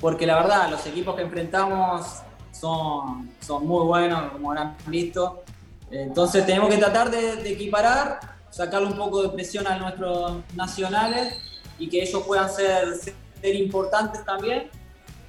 [0.00, 2.06] porque la verdad los equipos que enfrentamos
[2.52, 5.42] son, son muy buenos, como habrán visto.
[5.90, 11.38] Entonces tenemos que tratar de, equiparar, sacarle un poco de presión a nuestros nacionales
[11.78, 14.70] y que ellos puedan ser, ser importantes también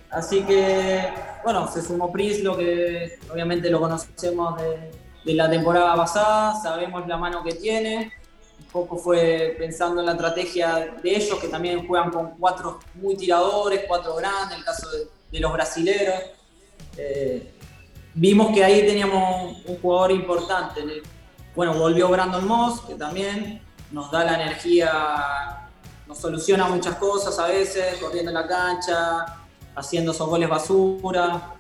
[0.10, 1.10] Así que,
[1.44, 7.44] bueno, se sumó Prislo, que obviamente lo conocemos de, la temporada pasada, sabemos la mano
[7.44, 8.14] que tiene.
[8.60, 13.18] Un poco fue pensando en la estrategia de ellos, que también juegan con cuatro muy
[13.18, 14.88] tiradores, cuatro grandes, el caso
[15.32, 16.16] de, los brasileros.
[16.96, 17.54] Eh,
[18.14, 20.82] vimos que ahí teníamos un jugador importante.
[21.54, 25.70] Bueno, volvió Brandon Moss, que también nos da la energía,
[26.08, 29.26] nos soluciona muchas cosas a veces, corriendo en la cancha,
[29.78, 31.54] haciendo esos goles basura,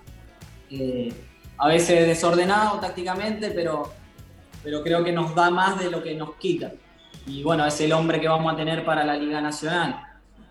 [0.71, 1.13] eh,
[1.57, 3.91] a veces desordenado tácticamente, pero,
[4.63, 6.71] pero creo que nos da más de lo que nos quita.
[7.27, 10.03] Y bueno, es el hombre que vamos a tener para la Liga Nacional.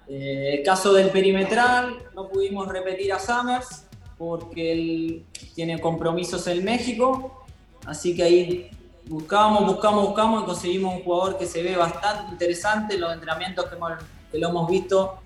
[0.09, 3.85] Eh, el caso del perimetral, no pudimos repetir a Summers
[4.16, 7.44] porque él tiene compromisos en México,
[7.85, 8.70] así que ahí
[9.07, 13.66] buscamos, buscamos, buscamos y conseguimos un jugador que se ve bastante interesante en los entrenamientos
[13.66, 13.76] que,
[14.31, 15.18] que lo hemos visto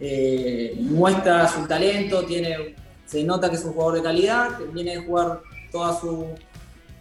[0.00, 2.74] eh, muestra su talento, tiene,
[3.06, 5.40] se nota que es un jugador de calidad, viene a jugar
[5.72, 6.26] toda su,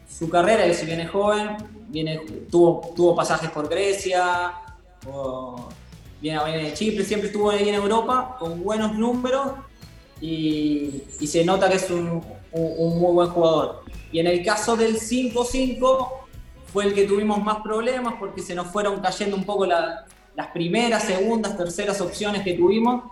[0.10, 1.58] su carrera, y si viene joven,
[1.90, 4.54] viene, tuvo, tuvo pasajes por Grecia,
[6.22, 9.52] viene, de Chipre, siempre estuvo ahí en Europa con buenos números
[10.20, 13.84] y, se nota que es un, muy buen jugador.
[14.12, 16.10] Y en el caso del 5-5
[16.74, 19.66] fue el que tuvimos más problemas porque se nos fueron cayendo un poco
[20.38, 23.12] las primeras, segundas, terceras opciones que tuvimos.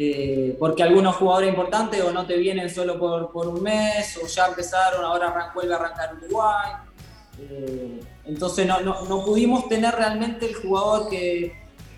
[0.00, 4.28] Eh, porque algunos jugadores importantes o no te vienen solo por, por un mes o
[4.28, 6.72] ya empezaron, ahora vuelve a arrancar Uruguay.
[7.40, 11.52] Eh, entonces no, no, no, pudimos tener realmente el jugador que,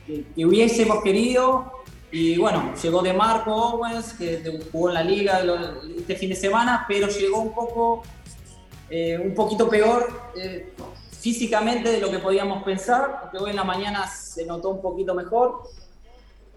[0.07, 1.73] que, hubiésemos querido.
[2.13, 5.43] Y bueno, llegó de Marco Owens, que jugó en la liga
[5.99, 8.03] este fin de semana, pero llegó un poco,
[8.89, 10.09] eh, un poquito peor
[11.21, 15.15] físicamente de lo que podíamos pensar, porque hoy en la mañana se notó un poquito
[15.15, 15.63] mejor.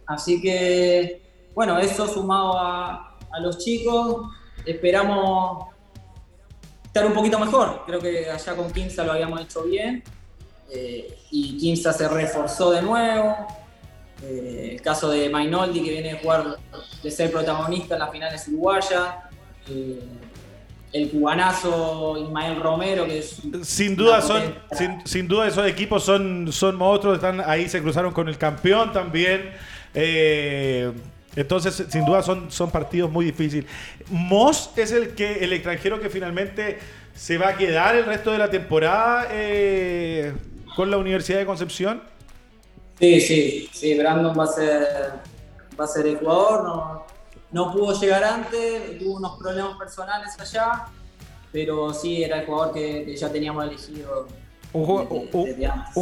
[0.05, 1.21] Así que,
[1.53, 4.27] bueno, eso sumado a, a los chicos,
[4.65, 5.67] esperamos
[6.85, 7.83] estar un poquito mejor.
[7.85, 10.03] Creo que allá con Kinsa lo habíamos hecho bien.
[10.69, 13.35] Eh, y Kinsa se reforzó de nuevo.
[14.21, 16.57] Eh, el caso de Mainoldi, que viene a jugar,
[17.01, 19.15] de ser protagonista en las finales uruguayas.
[19.67, 20.07] Eh,
[20.93, 23.41] el cubanazo Ismael Romero, que es.
[23.63, 24.55] Sin duda, son,
[25.05, 29.51] sin, duda esos equipos son, son monstruos, están ahí, se cruzaron con el campeón también.
[31.35, 33.69] entonces, sin duda, son, son partidos muy difíciles.
[34.09, 36.77] Moss es el, que, el extranjero que finalmente
[37.15, 39.27] se va a quedar el resto de la temporada
[40.75, 42.01] con la Universidad de Concepción?
[42.99, 44.87] Sí, sí, sí, Brandon va a ser,
[45.79, 47.05] va a ser el jugador,
[47.53, 50.85] no, pudo llegar antes, tuvo unos problemas personales allá,
[51.51, 54.27] pero sí era el jugador que, ya teníamos elegido.
[54.73, 54.85] Un,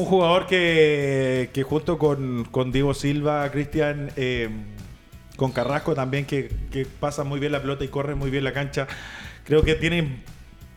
[0.06, 4.50] jugador, que, junto con, Diego Silva, Cristian, eh,
[5.36, 8.54] con Carrasco también, que, que pasa muy bien la pelota y corre muy bien la
[8.54, 8.88] cancha,
[9.44, 10.24] creo que tienen,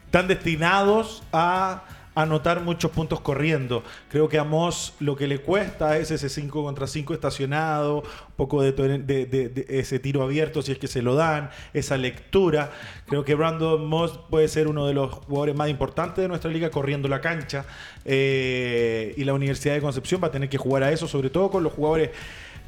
[0.06, 3.82] están destinados a anotar muchos puntos corriendo.
[4.10, 8.34] Creo que a Moss lo que le cuesta es ese 5 contra 5 estacionado, un
[8.36, 12.70] poco de, ese tiro abierto si es que se lo dan, esa lectura.
[13.06, 16.70] Creo que Brandon Moss puede ser uno de los jugadores más importantes de nuestra liga
[16.70, 17.64] corriendo la cancha.
[18.04, 21.50] Eh, y la Universidad de Concepción va a tener que jugar a eso, sobre todo
[21.50, 22.10] con los jugadores.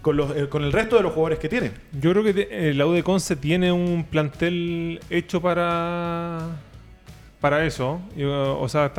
[0.03, 1.73] Con, los, eh, con, el resto de los jugadores que tiene.
[2.01, 6.61] Yo creo que eh, la U Conce tiene un plantel hecho para
[7.47, 8.01] para eso.
[8.19, 8.93] o sea,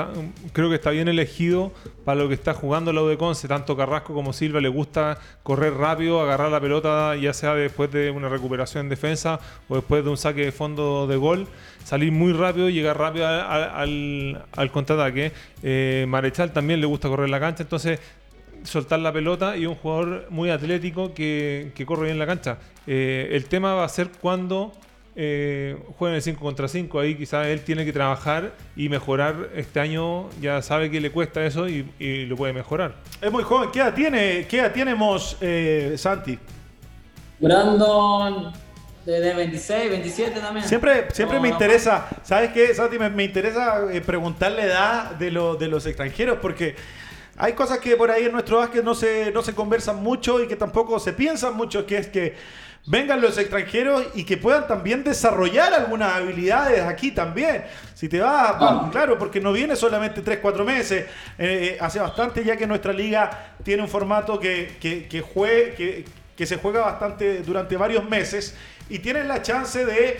[0.53, 1.73] creo que está bien elegido
[2.05, 3.49] para lo que está jugando la UDECONCE.
[3.49, 8.09] Tanto Carrasco como Silva le gusta correr rápido, agarrar la pelota, ya sea después de
[8.09, 11.45] una recuperación en defensa o después de un saque de fondo de gol.
[11.83, 15.33] Salir muy rápido, llegar rápido al, al, contraataque.
[15.61, 17.99] Eh, Marechal también le gusta correr la cancha, entonces
[18.63, 22.59] soltar la pelota y un jugador muy atlético que, corre bien la cancha.
[22.87, 24.71] Eh, el tema va a ser cuando
[25.19, 29.49] eh, juega en el 5 contra 5, ahí quizás él tiene que trabajar y mejorar
[29.55, 31.85] este año, ya sabe que le cuesta eso y,
[32.27, 32.93] lo puede mejorar.
[33.19, 36.37] Es muy joven, ¿qué edad tiene, qué edad tenemos eh, Santi?
[37.39, 38.53] Brandon
[39.07, 40.67] de 26, 27 también.
[40.67, 42.99] Siempre, siempre me interesa, ¿sabes qué, Santi?
[42.99, 46.75] Me, interesa eh, preguntarle edad de, de los extranjeros porque...
[47.37, 50.47] Hay cosas que por ahí en nuestro básquet no se, no se conversan mucho y
[50.47, 52.35] que tampoco se piensan mucho, que es que
[52.87, 57.65] vengan los extranjeros y que puedan también desarrollar algunas habilidades aquí también.
[57.93, 58.89] Si te vas, ah.
[58.91, 62.91] claro, porque no viene solamente 3, 4 meses, eh, eh, hace bastante ya que nuestra
[62.91, 68.55] liga tiene un formato que, que, que, que, se juega bastante durante varios meses
[68.89, 70.17] y tienes la chance de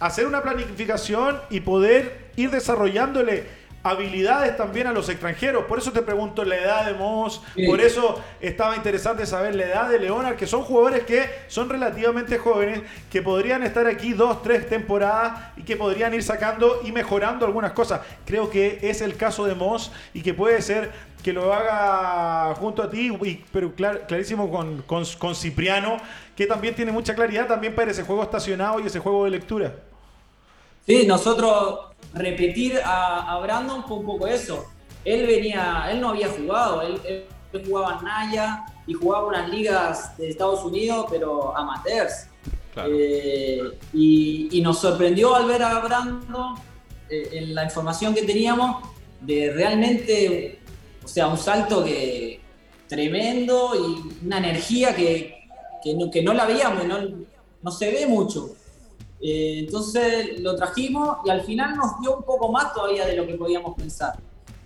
[0.00, 5.66] hacer una planificación y poder ir desarrollándole habilidades también a los extranjeros.
[5.66, 9.88] Por eso te pregunto la edad de Moss, por eso estaba interesante saber la edad
[9.90, 14.68] de Leonard, que son jugadores que son relativamente jóvenes, que podrían estar aquí dos, tres
[14.68, 18.00] temporadas y que podrían ir sacando y mejorando algunas cosas.
[18.24, 20.90] Creo que es el caso de Moss y que puede ser
[21.22, 23.10] que lo haga junto a ti,
[23.52, 25.98] pero clarísimo con, con Cipriano,
[26.34, 29.74] que también tiene mucha claridad también para ese juego estacionado y ese juego de lectura.
[30.86, 34.66] Sí, nosotros repetir a, Brandon fue un poco eso.
[35.04, 37.26] Él venía, él no había jugado, él,
[37.66, 42.26] jugaba en Naya y jugaba unas ligas de Estados Unidos, pero amateurs.
[42.76, 43.62] Eh,
[43.92, 46.56] y, nos sorprendió al ver a Brandon
[47.08, 48.88] eh, en la información que teníamos
[49.20, 50.58] de realmente,
[51.04, 52.40] o sea, un salto que
[52.88, 55.46] tremendo y una energía que,
[55.82, 56.98] que, no, la veíamos, no,
[57.62, 58.56] no se ve mucho.
[59.26, 63.26] Eh, entonces lo trajimos y al final nos dio un poco más todavía de lo
[63.26, 64.18] que podíamos pensar.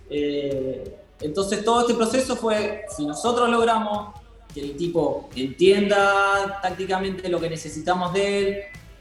[0.09, 4.13] Eh, entonces todo este proceso fue, si nosotros logramos
[4.53, 8.57] que el tipo entienda tácticamente lo que necesitamos de él,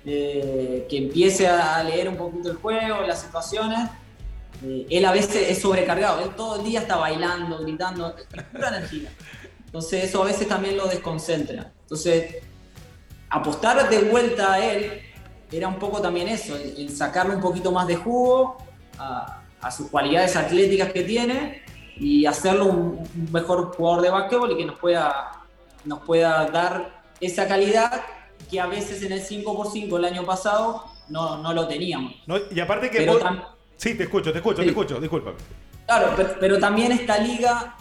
[0.06, 3.90] eh, que empiece a leer un poquito el juego, las situaciones,
[4.64, 8.68] eh, él a veces es sobrecargado, él todo el día está bailando, gritando, es pura
[8.68, 9.12] energía.
[9.66, 11.72] Entonces eso a veces también lo desconcentra.
[11.82, 12.36] Entonces,
[13.28, 15.02] apostar de vuelta a él
[15.51, 18.59] era un poco también eso, el, sacarle un poquito más de jugo
[18.99, 19.42] a,
[19.76, 21.62] sus cualidades atléticas que tiene
[21.96, 25.32] y hacerlo un, mejor jugador de básquetbol y que nos pueda,
[25.84, 28.03] nos pueda dar esa calidad
[28.49, 32.14] que a veces en el 5x5 el año pasado no, no lo teníamos.
[32.51, 33.07] y aparte que...
[33.76, 35.32] Sí, te escucho, te escucho, te escucho, disculpa.
[35.86, 37.76] Claro, pero, también esta liga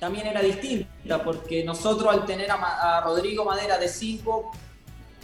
[0.00, 4.50] también era distinta, porque nosotros al tener a, Rodrigo Madera de 5,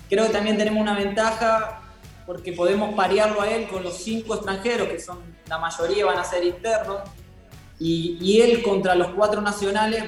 [0.09, 1.81] creo que también tenemos una ventaja
[2.27, 6.25] porque podemos parearlo a él con los cinco extranjeros, que son la mayoría van a
[6.25, 7.03] ser internos,
[7.79, 10.05] y, él contra los cuatro nacionales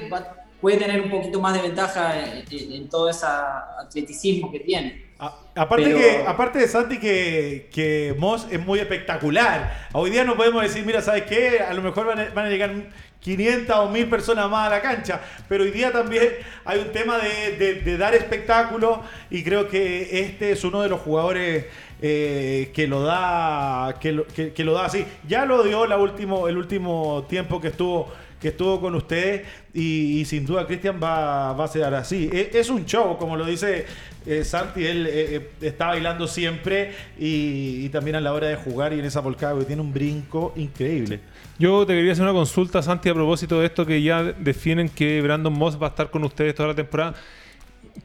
[0.61, 2.15] puede tener un poquito más de ventaja
[2.49, 5.07] en todo ese atleticismo que tiene
[5.55, 9.87] aparte, que, aparte de Santi que, que Moss es muy espectacular.
[9.93, 11.59] Hoy día no podemos decir, mira, ¿sabes qué?
[11.59, 12.71] A lo mejor van a, llegar
[13.19, 15.21] 500 o 1000 personas más a la cancha.
[15.49, 16.29] Pero hoy día también
[16.65, 21.65] hay un tema de, dar espectáculo y creo que este es uno de los jugadores
[22.01, 25.05] eh, que lo da que lo, da así.
[25.27, 30.23] Ya lo dio la último, el último tiempo que estuvo que estuvo con ustedes y,
[30.25, 32.29] sin duda Cristian va, va, a ser así.
[32.31, 33.85] E, es, un show, como lo dice
[34.25, 38.93] eh, Santi, él eh, eh, está bailando siempre y, también a la hora de jugar
[38.93, 41.19] y en esa volcada que tiene un brinco increíble.
[41.57, 45.21] Yo te quería hacer una consulta, Santi, a propósito de esto que ya definen que
[45.21, 47.15] Brandon Moss va a estar con ustedes toda la temporada.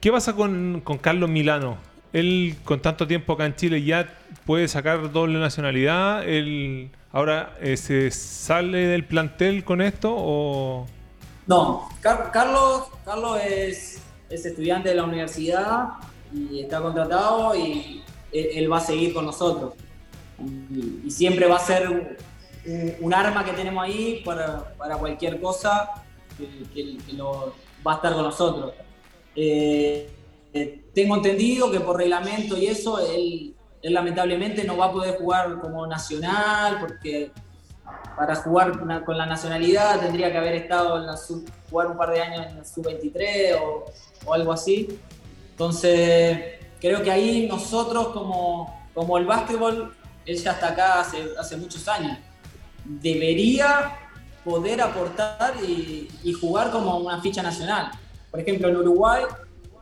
[0.00, 1.76] ¿Qué pasa con, con Carlos Milano?
[2.12, 6.26] Él, con tanto tiempo acá en Chile, ya puede sacar doble nacionalidad.
[6.26, 10.86] Él Ahora, eh, ¿se sale del plantel con esto o...?
[11.46, 14.00] No, Carlos, Carlos es,
[14.30, 15.88] estudiante de la universidad
[16.32, 18.02] y está contratado y
[18.32, 19.74] él, va a seguir con nosotros.
[21.04, 22.16] Y, siempre va a ser
[23.00, 25.90] un, arma que tenemos ahí para, cualquier cosa
[26.38, 27.54] que, lo,
[27.86, 28.72] va a estar con nosotros.
[29.36, 30.08] Eh,
[30.54, 35.18] eh, tengo entendido que por reglamento y eso, él él lamentablemente no va a poder
[35.18, 37.32] jugar como nacional porque
[38.16, 42.10] para jugar con la nacionalidad tendría que haber estado en la sub, jugar un par
[42.10, 44.98] de años en la sub-23 o, algo así.
[45.50, 51.88] Entonces, creo que ahí nosotros como, como el básquetbol, él ya está acá hace, muchos
[51.88, 52.18] años,
[52.84, 53.98] debería
[54.44, 57.90] poder aportar y, y jugar como una ficha nacional.
[58.30, 59.24] Por ejemplo, en Uruguay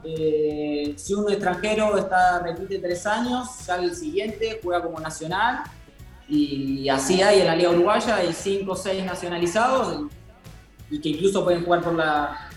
[0.05, 5.61] eh, si un extranjero está, repite tres años, sale el siguiente, juega como nacional.
[6.28, 10.07] Y así hay en la Liga Uruguaya, hay cinco o seis nacionalizados
[10.88, 12.48] y, que incluso pueden jugar por la,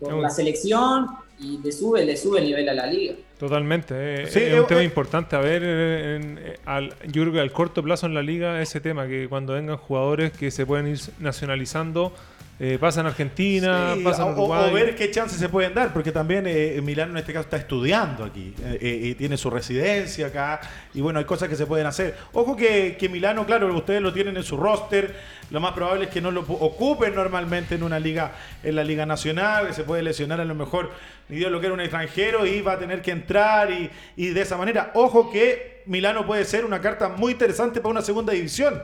[0.00, 1.08] la selección
[1.38, 3.14] y le sube, le sube el nivel a la liga.
[3.38, 5.34] Totalmente, eh, es un eh, tema importante.
[5.34, 9.28] A ver, al, yo creo que al corto plazo en la liga ese tema, que
[9.28, 12.12] cuando vengan jugadores que se pueden ir nacionalizando,
[12.58, 14.70] eh, pasa en Argentina, pasa en Uruguay.
[14.70, 17.58] O, ver qué chances se pueden dar, porque también eh, Milano en este caso está
[17.58, 20.60] estudiando aquí eh, y tiene su residencia acá.
[20.94, 22.16] Y bueno, hay cosas que se pueden hacer.
[22.32, 25.14] Ojo que, que, Milano, claro, ustedes lo tienen en su roster.
[25.50, 28.32] Lo más probable es que no lo ocupen normalmente en una liga,
[28.62, 30.92] en la Liga Nacional, que se puede lesionar a lo mejor,
[31.28, 34.28] ni Dios lo que era un extranjero y va a tener que entrar y, y
[34.28, 34.92] de esa manera.
[34.94, 38.82] Ojo que Milano puede ser una carta muy interesante para una segunda división.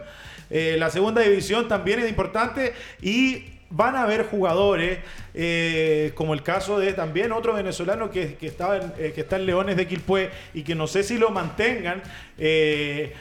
[0.50, 4.98] la segunda división también es importante y van a haber jugadores,
[5.34, 9.46] eh, como el caso de también otro venezolano que, estaba en, eh, que está en
[9.46, 12.02] Leones de Quilpué y que no sé si lo mantengan,
[12.38, 13.14] eh,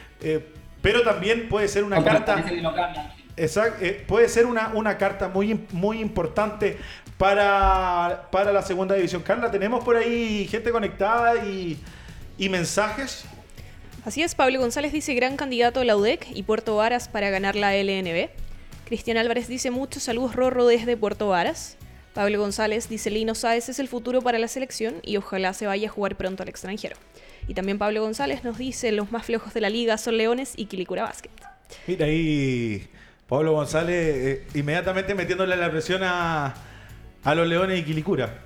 [0.80, 2.44] pero también puede ser una carta.
[4.06, 6.76] Puede ser una, una carta muy, muy importante
[7.16, 9.22] para, para, la segunda división.
[9.22, 11.78] Carla, tenemos por ahí gente conectada y,
[12.36, 13.24] y mensajes.
[14.04, 17.54] Así es, Pablo González dice gran candidato a la UDEC y Puerto Varas para ganar
[17.56, 18.41] la LNB.
[18.92, 21.78] Cristian Álvarez dice muchos saludos Rorro desde Puerto Varas.
[22.12, 25.88] Pablo González dice Lino Sáez es el futuro para la selección y ojalá se vaya
[25.88, 26.96] a jugar pronto al extranjero.
[27.48, 30.66] Y también Pablo González nos dice los más flojos de la liga son Leones y
[30.66, 31.30] Quilicura Basket.
[31.86, 32.86] Mira ahí
[33.26, 36.54] Pablo González eh, inmediatamente metiéndole la presión a,
[37.34, 38.42] los Leones y Quilicura.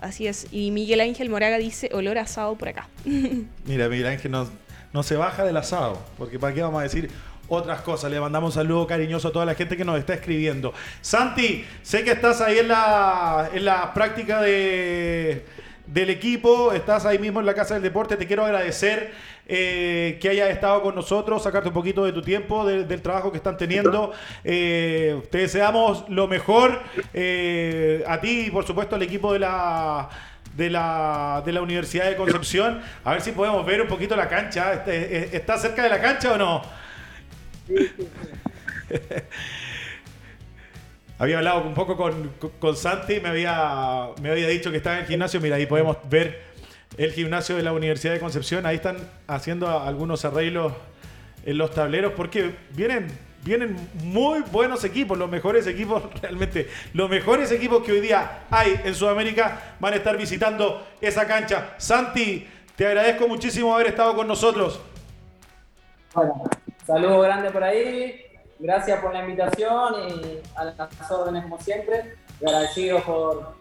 [0.00, 0.48] Así es.
[0.50, 2.88] Y Miguel Ángel Moraga dice olor asado por acá.
[3.64, 4.50] Mira, Miguel Ángel no,
[4.92, 7.08] no se baja del asado, porque ¿para qué vamos a decir
[7.48, 8.10] otras cosas.
[8.10, 10.72] Le mandamos un saludo cariñoso a toda la gente que nos está escribiendo.
[11.00, 15.44] Santi, sé que estás ahí en la, en la práctica de,
[15.86, 18.16] del equipo, estás ahí mismo en la Casa del Deporte.
[18.16, 19.12] Te quiero agradecer
[19.48, 23.38] eh, que hayas estado con nosotros, sacarte un poquito de tu tiempo, del trabajo que
[23.38, 24.12] están teniendo.
[24.44, 26.80] Eh, te deseamos lo mejor
[27.14, 30.08] eh, a ti y por supuesto al equipo de la
[30.56, 32.80] de la, de la Universidad de Concepción.
[33.04, 34.84] A ver si podemos ver un poquito la cancha.
[34.86, 36.85] ¿Está cerca de la cancha o no?
[41.18, 45.08] había hablado un poco con, Santi, me había, me había dicho que estaba en el
[45.08, 45.40] gimnasio.
[45.40, 46.42] Mira, ahí podemos ver
[46.96, 48.66] el gimnasio de la Universidad de Concepción.
[48.66, 48.96] Ahí están
[49.26, 50.72] haciendo algunos arreglos
[51.44, 53.06] en los tableros porque vienen,
[53.44, 58.80] vienen muy buenos equipos, los mejores equipos realmente, los mejores equipos que hoy día hay
[58.84, 61.74] en Sudamérica van a estar visitando esa cancha.
[61.78, 64.80] Santi, te agradezco muchísimo haber estado con nosotros.
[66.14, 66.48] Bueno,
[66.86, 68.24] saludo grande por ahí,
[68.58, 72.14] gracias por la invitación y a las órdenes como siempre.
[72.40, 73.54] Y agradecido por,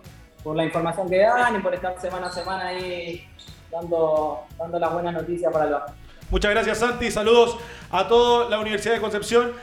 [0.44, 3.28] por la información que dan y por estar semana a semana ahí
[3.72, 5.82] dando, dando las buenas noticias para los.
[6.30, 7.12] Muchas gracias, Santi.
[7.12, 7.58] Saludos
[7.92, 9.54] a toda la Universidad de Concepción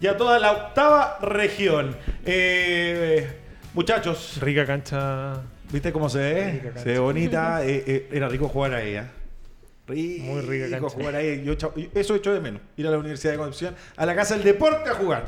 [0.00, 1.96] y a toda la octava región.
[2.24, 3.40] Eh,
[3.74, 4.38] muchachos.
[4.40, 5.40] Rica cancha.
[5.70, 6.72] ¿Viste cómo se ve?
[6.76, 7.64] Se ve bonita.
[7.64, 9.21] Eh, eh, era rico jugar ahí, ¿eh?
[9.94, 10.88] Muy rica cancha.
[10.88, 11.42] jugar ahí.
[11.44, 11.54] Yo,
[11.94, 12.62] eso echo de menos.
[12.76, 15.26] Ir a la Universidad de Concepción, a la Casa del Deporte a jugar.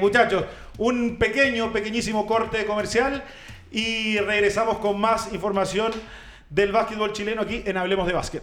[0.00, 0.44] muchachos,
[0.78, 3.22] un pequeño, pequeñísimo corte comercial
[3.70, 5.92] y regresamos con más información
[6.48, 8.42] del básquetbol chileno aquí en Hablemos de Básquet.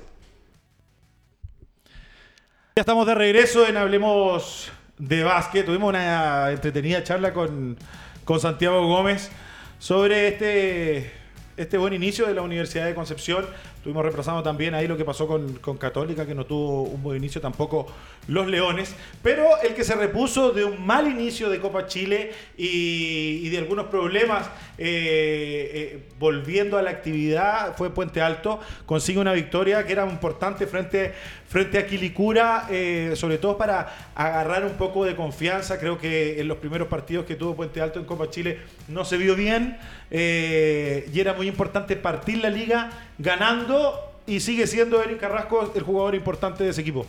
[2.75, 5.65] Ya estamos de regreso en Hablemos de Básquet.
[5.65, 7.77] Tuvimos una entretenida charla con,
[8.23, 9.31] con Santiago Gómez
[9.79, 11.11] sobre este,
[11.57, 13.45] este buen inicio de la Universidad de Concepción
[13.87, 17.39] Estuvimos repasando también ahí lo que pasó con, Católica, que no tuvo un buen inicio
[17.39, 17.87] tampoco
[18.27, 18.93] los Leones.
[19.23, 23.85] Pero el que se repuso de un mal inicio de Copa Chile y, de algunos
[23.85, 24.47] problemas
[24.77, 28.59] eh, eh, volviendo a la actividad fue Puente Alto.
[28.85, 31.13] Consigue una victoria que era importante frente,
[31.47, 35.79] frente a Quilicura, eh, sobre todo para agarrar un poco de confianza.
[35.79, 39.17] Creo que en los primeros partidos que tuvo Puente Alto en Copa Chile no se
[39.17, 39.77] vio bien
[40.09, 46.13] y era muy importante partir la liga ganando y sigue siendo Eric Carrasco el jugador
[46.13, 47.05] importante de ese equipo.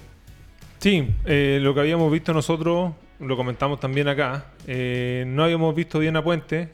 [0.78, 5.98] Sí, eh, lo que habíamos visto nosotros, lo comentamos también acá, eh, no habíamos visto
[5.98, 6.68] bien a Puente,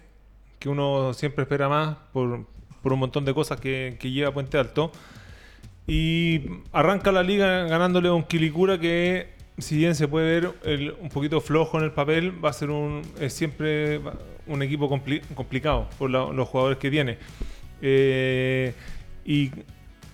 [0.59, 2.45] que uno siempre espera más por,
[2.83, 4.93] un montón de cosas que, lleva Puente Alto.
[5.87, 9.29] Y arranca la liga ganándole a un Quilicura que,
[9.59, 13.03] si bien se puede ver un poquito flojo en el papel, va a ser un,
[13.21, 14.01] es siempre
[14.47, 14.89] un equipo
[15.35, 17.19] complicado por los jugadores que tiene.
[17.83, 18.73] Eh,
[19.25, 19.51] y,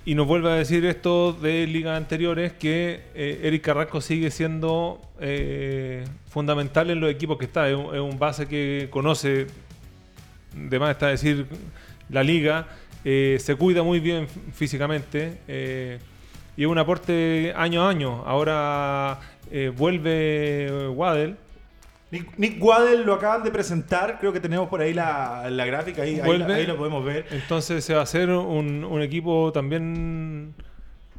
[0.06, 6.04] nos vuelve a decir esto de ligas anteriores que eh, Eric Carrasco sigue siendo eh,
[6.28, 7.68] fundamental en los equipos que está.
[7.68, 9.46] Es un, base que conoce,
[10.52, 11.46] de más está decir,
[12.08, 12.66] la liga.
[13.05, 15.38] Eh, se cuida muy bien físicamente
[16.57, 18.22] y es un aporte año a año.
[18.26, 19.20] Ahora
[19.76, 21.36] vuelve Waddell
[22.11, 26.66] Nick, Waddell lo acaban de presentar, creo que tenemos por ahí la, gráfica, ahí, ahí,
[26.66, 27.26] lo podemos ver.
[27.30, 30.55] Entonces se va a hacer un, equipo también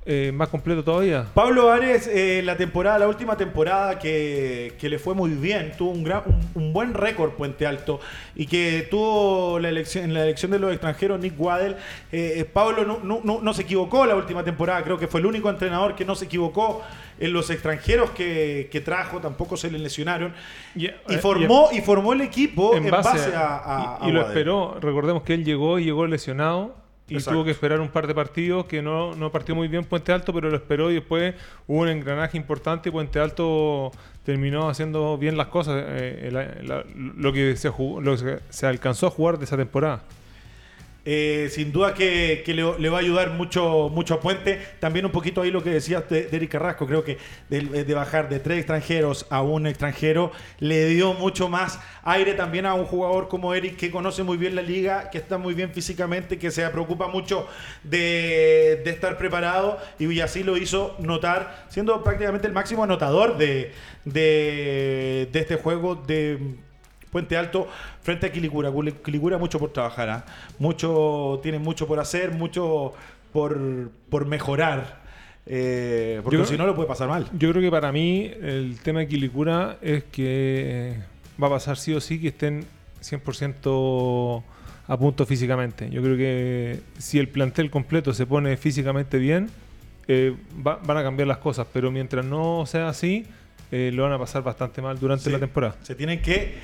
[0.06, 1.28] eh, más completo todavía.
[1.34, 6.04] Pablo Ares, eh, la temporada, la última temporada que, le fue muy bien, tuvo un,
[6.04, 6.24] gran,
[6.56, 8.00] un, buen récord Puente Alto
[8.36, 11.76] y que tuvo la elección, en la elección de los extranjeros Nick Waddell.
[12.12, 15.96] Eh, Pablo no, no se equivocó la última temporada, creo que fue el único entrenador
[15.96, 16.82] que no se equivocó
[17.22, 20.34] en los extranjeros que, trajo tampoco se le lesionaron.
[20.76, 20.88] Y,
[21.18, 24.78] formó, y, formó el equipo en, base, a, Y, lo esperó.
[24.82, 26.81] Recordemos que él llegó y llegó lesionado.
[27.20, 30.12] Y tuvo que esperar un par de partidos que no, no partió muy bien Puente
[30.12, 31.36] Alto, pero lo esperó y después
[31.68, 33.92] hubo un engranaje importante y Puente Alto
[34.24, 36.30] terminó haciendo bien las cosas, eh,
[36.96, 40.04] lo, que se lo que se alcanzó a jugar de esa temporada.
[41.04, 44.60] Eh, sin duda que, le, va a ayudar mucho, mucho a Puente.
[44.80, 46.86] También un poquito ahí lo que decías de, Eric Carrasco.
[46.86, 47.18] Creo que
[47.50, 52.74] de, bajar de tres extranjeros a un extranjero le dio mucho más aire también a
[52.74, 56.38] un jugador como Eric que conoce muy bien la liga, que está muy bien físicamente,
[56.38, 57.48] que se preocupa mucho
[57.84, 63.72] de, estar preparado y así lo hizo notar, siendo prácticamente el máximo anotador de,
[64.06, 66.58] de este juego de
[67.12, 67.68] Puente Alto
[68.02, 68.72] frente a Quilicura.
[69.04, 70.26] Quilicura mucho por trabajar, ¿ah?
[70.60, 72.94] mucho, tiene mucho por hacer, mucho
[73.34, 75.02] por, por mejorar.
[75.46, 77.28] Eh, porque si no lo puede pasar mal.
[77.34, 80.98] Yo creo que para mí el tema de Quilicura es que
[81.42, 82.66] va a pasar sí o sí que estén
[83.02, 84.44] 100%
[84.88, 85.90] a punto físicamente.
[85.90, 89.50] Yo creo que si el plantel completo se pone físicamente bien,
[90.08, 93.26] eh, van a cambiar las cosas, pero mientras no sea así,
[93.72, 95.76] eh, lo van a pasar bastante mal durante la temporada.
[95.82, 96.56] Se tienen que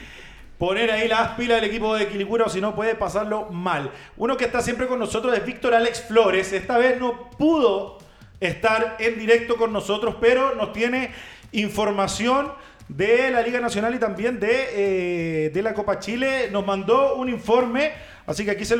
[0.57, 3.91] poner ahí las pilas del equipo de Quilicura o si no puede pasarlo mal.
[4.17, 6.51] Uno que está siempre con nosotros es Víctor Alex Flores.
[6.53, 7.99] Esta vez no pudo
[8.39, 11.11] estar en directo con nosotros, pero nos tiene
[11.51, 12.51] información
[12.87, 16.49] de la Liga Nacional y también de, eh, de la Copa Chile.
[16.51, 17.91] Nos mandó un informe,
[18.25, 18.77] así que aquí se,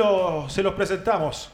[0.50, 1.52] se los presentamos.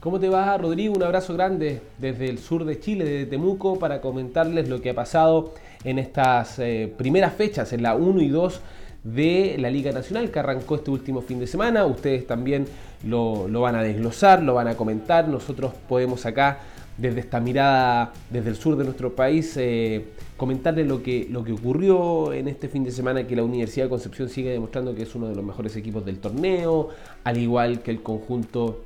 [0.00, 0.94] ¿Cómo te va, Rodrigo?
[0.94, 4.94] Un abrazo grande desde el sur de Chile, desde Temuco, para comentarles lo que ha
[4.94, 5.52] pasado
[5.84, 8.60] en estas eh, primeras fechas, en la 1 y 2
[9.04, 11.86] de la Liga Nacional que arrancó este último fin de semana.
[11.86, 12.66] Ustedes también
[13.04, 15.28] lo, van a desglosar, lo van a comentar.
[15.28, 16.58] Nosotros podemos acá,
[16.98, 20.04] desde esta mirada, desde el sur de nuestro país, eh,
[20.36, 23.90] comentarles lo que, lo que ocurrió en este fin de semana, que la Universidad de
[23.90, 26.90] Concepción sigue demostrando que es uno de los mejores equipos del torneo,
[27.24, 28.84] al igual que el conjunto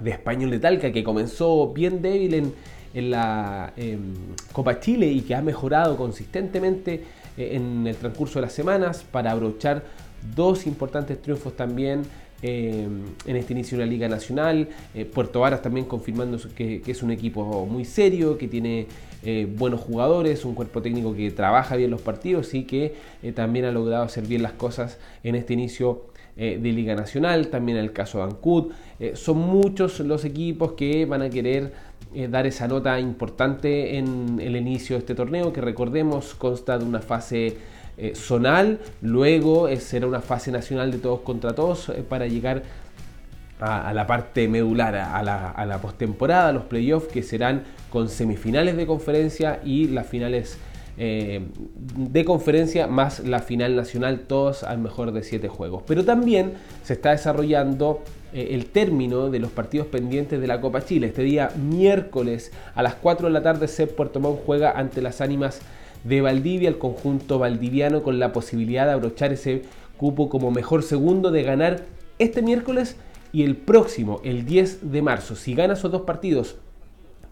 [0.00, 2.54] de Español de Talca, que comenzó bien débil en,
[2.94, 4.14] en la em,
[4.52, 7.02] Copa Chile y que ha mejorado consistentemente
[7.36, 9.84] eh, en el transcurso de las semanas para abrochar
[10.34, 12.02] dos importantes triunfos también
[12.42, 14.68] em, en este inicio de la Liga Nacional.
[14.94, 18.86] Eh, Puerto Varas también confirmando que, es un equipo muy serio, que tiene
[19.24, 22.94] eh, buenos jugadores, un cuerpo técnico que trabaja bien los partidos y que
[23.34, 27.48] también ha logrado hacer bien las cosas en este inicio de Liga Nacional.
[27.48, 28.70] También el caso de Ancud.
[29.14, 31.72] son muchos los equipos que van a querer
[32.14, 36.84] eh, dar esa nota importante en el inicio de este torneo, que recordemos consta de
[36.84, 37.58] una fase
[37.98, 42.62] eh, zonal, luego será una fase nacional de todos contra todos eh, para llegar
[43.60, 48.86] a, la parte medular, a la, a postemporada, los playoffs que serán con semifinales de
[48.86, 50.58] conferencia y las finales
[50.96, 55.82] de conferencia más la final nacional, todos al mejor de siete juegos.
[55.86, 60.84] Pero también se está desarrollando eh, el término de los partidos pendientes de la Copa
[60.84, 61.08] Chile.
[61.08, 65.20] Este día miércoles a las 4 de la tarde Sep Puerto Montt juega ante las
[65.20, 65.60] ánimas
[66.04, 69.62] de Valdivia, el conjunto valdiviano con la posibilidad de abrochar ese
[69.96, 71.84] cupo como mejor segundo de ganar
[72.18, 72.96] este miércoles
[73.32, 75.36] y el próximo, el 10 de marzo.
[75.36, 76.56] Si gana esos dos partidos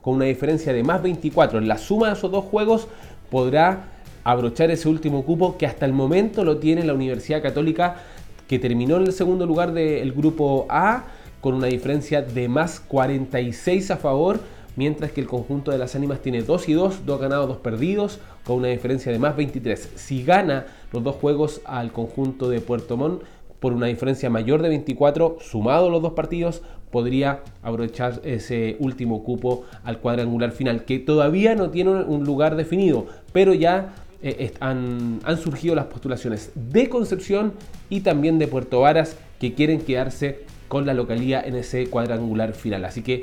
[0.03, 2.89] con una diferencia de más 24 en la suma de esos dos juegos,
[3.31, 3.93] podrá
[4.25, 8.03] abrochar ese último cupo que hasta el momento lo tiene la Universidad Católica
[8.49, 11.05] que terminó en el segundo lugar del grupo A
[11.41, 14.41] con una diferencia de más 46 a favor,
[14.75, 18.21] mientras que el conjunto de las ánimas tiene 2 y 2, 2 ganados, 2 perdidos,
[18.45, 19.91] con una diferencia de más 23.
[19.97, 23.23] Si gana los dos juegos al conjunto de Puerto Montt
[23.61, 29.65] por una diferencia mayor de 24, sumado los dos partidos, podría aprovechar ese último cupo
[29.85, 33.95] al cuadrangular final, que todavía no tiene un lugar definido, pero ya
[34.29, 37.53] eh, han, surgido las postulaciones de Concepción
[37.89, 42.85] y también de Puerto Varas que quieren quedarse con la localía en ese cuadrangular final.
[42.85, 43.23] Así que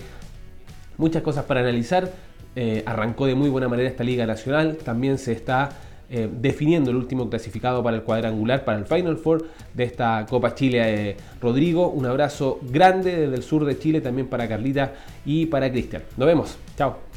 [0.97, 2.11] muchas cosas para analizar.
[2.55, 4.77] Eh, arrancó de muy buena manera esta Liga Nacional.
[4.77, 5.71] También se está
[6.09, 10.55] eh, definiendo el último clasificado para el cuadrangular, para el Final Four de esta Copa
[10.55, 11.17] Chile.
[11.41, 14.93] Rodrigo, un abrazo grande desde el sur de Chile, también para Carlita
[15.25, 16.03] y para Cristian.
[16.15, 16.57] Nos vemos.
[16.77, 17.12] Chao.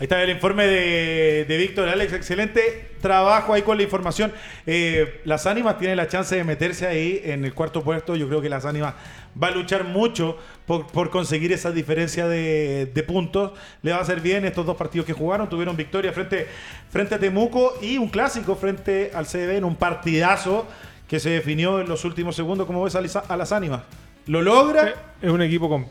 [0.00, 4.32] Ahí está el informe de, Víctor Alex, excelente trabajo ahí con la información.
[4.66, 8.16] Eh, las ánimas tienen la chance de meterse ahí en el cuarto puesto.
[8.16, 8.94] Yo creo que las ánimas
[9.40, 10.36] va a luchar mucho
[10.66, 13.52] por, conseguir esa diferencia de, puntos.
[13.82, 15.48] Le va a hacer bien estos dos partidos que jugaron.
[15.48, 16.48] Tuvieron victoria frente,
[16.90, 20.66] frente a Temuco y un clásico frente al CB en un partidazo
[21.06, 22.66] que se definió en los últimos segundos.
[22.66, 23.82] ¿Cómo ves a, las ánimas?
[24.26, 24.92] ¿Lo logra?
[25.22, 25.86] Es un equipo con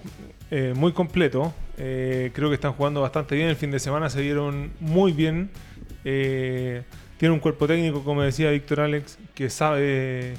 [0.55, 1.51] eh, muy completo.
[1.79, 3.47] Eh, creo que están jugando bastante bien.
[3.47, 5.49] El fin de semana se vieron muy bien.
[6.05, 6.83] Eh,
[7.17, 10.35] tiene un cuerpo técnico, como decía Víctor Alex, que sabe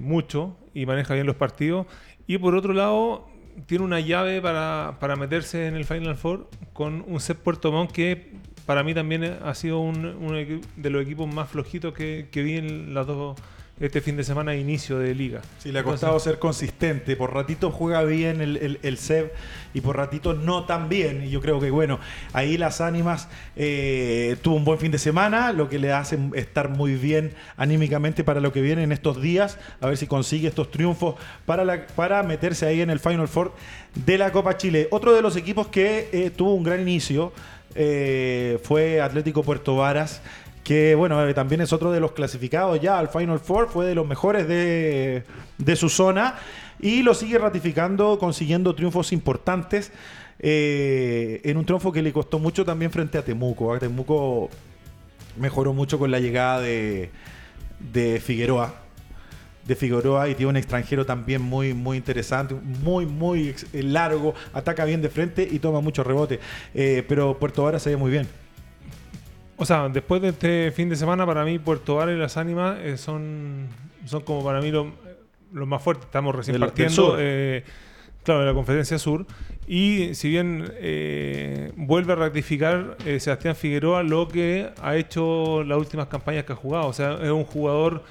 [0.00, 1.86] mucho y maneja bien los partidos.
[2.26, 3.26] Y por otro lado,
[3.64, 8.32] tiene una llave para, meterse en el Final Four con un set Puerto Montt que
[8.66, 12.92] para mí también ha sido uno de los equipos más flojitos que, que vi en
[12.92, 13.40] las dos
[13.80, 15.40] este fin de semana inicio de liga.
[15.58, 17.16] Sí, le ha costado ser consistente.
[17.16, 19.30] Por ratito juega bien el, el, el SEB
[19.74, 21.24] y por ratito no tan bien.
[21.24, 22.00] Y yo creo que, bueno,
[22.32, 26.68] ahí las ánimas eh, tuvo un buen fin de semana, lo que le hace estar
[26.68, 29.58] muy bien anímicamente para lo que viene en estos días.
[29.80, 31.14] A ver si consigue estos triunfos
[31.46, 33.52] para, la, para meterse ahí en el Final Four
[33.94, 34.88] de la Copa Chile.
[34.90, 37.32] Otro de los equipos que eh, tuvo un gran inicio
[37.74, 40.22] eh, fue Atlético Puerto Varas
[40.68, 43.94] que bueno, eh, también es otro de los clasificados ya al Final Four, fue de
[43.94, 45.24] los mejores de,
[45.76, 46.34] su zona
[46.78, 49.90] y lo sigue ratificando, consiguiendo triunfos importantes
[50.38, 53.72] eh, en un triunfo que le costó mucho también frente a Temuco.
[53.72, 54.50] A Temuco
[55.38, 57.12] mejoró mucho con la llegada de,
[57.90, 58.74] de Figueroa
[59.66, 65.00] de Figueroa y tiene un extranjero también muy, muy interesante, muy, muy largo, ataca bien
[65.00, 66.40] de frente y toma mucho rebote.
[66.74, 68.28] Eh, pero Puerto Vara se ve muy bien.
[69.60, 72.78] O sea, después de este fin de semana, para mí Puerto Vara y las Ánimas
[72.80, 73.66] eh, son,
[74.06, 74.86] son como para mí los
[75.52, 76.06] lo más fuertes.
[76.06, 77.64] Estamos recién partiendo, eh,
[78.22, 79.26] claro, de la Conferencia Sur.
[79.66, 86.06] Y si bien eh, vuelve a ratificar Sebastián Figueroa lo que ha hecho las últimas
[86.06, 86.86] campañas que ha jugado.
[86.86, 88.04] O sea, es un jugador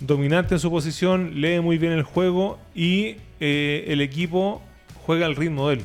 [0.00, 4.60] dominante en su posición, lee muy bien el juego y el equipo
[5.06, 5.84] juega al ritmo de él.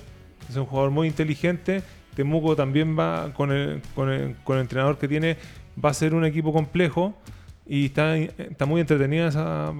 [0.49, 1.83] Es un jugador muy inteligente
[2.15, 5.37] Temuco también va con el, con el, con el entrenador que tiene,
[5.83, 7.13] va a ser un equipo complejo
[7.67, 9.73] y está, está muy entretenida esa,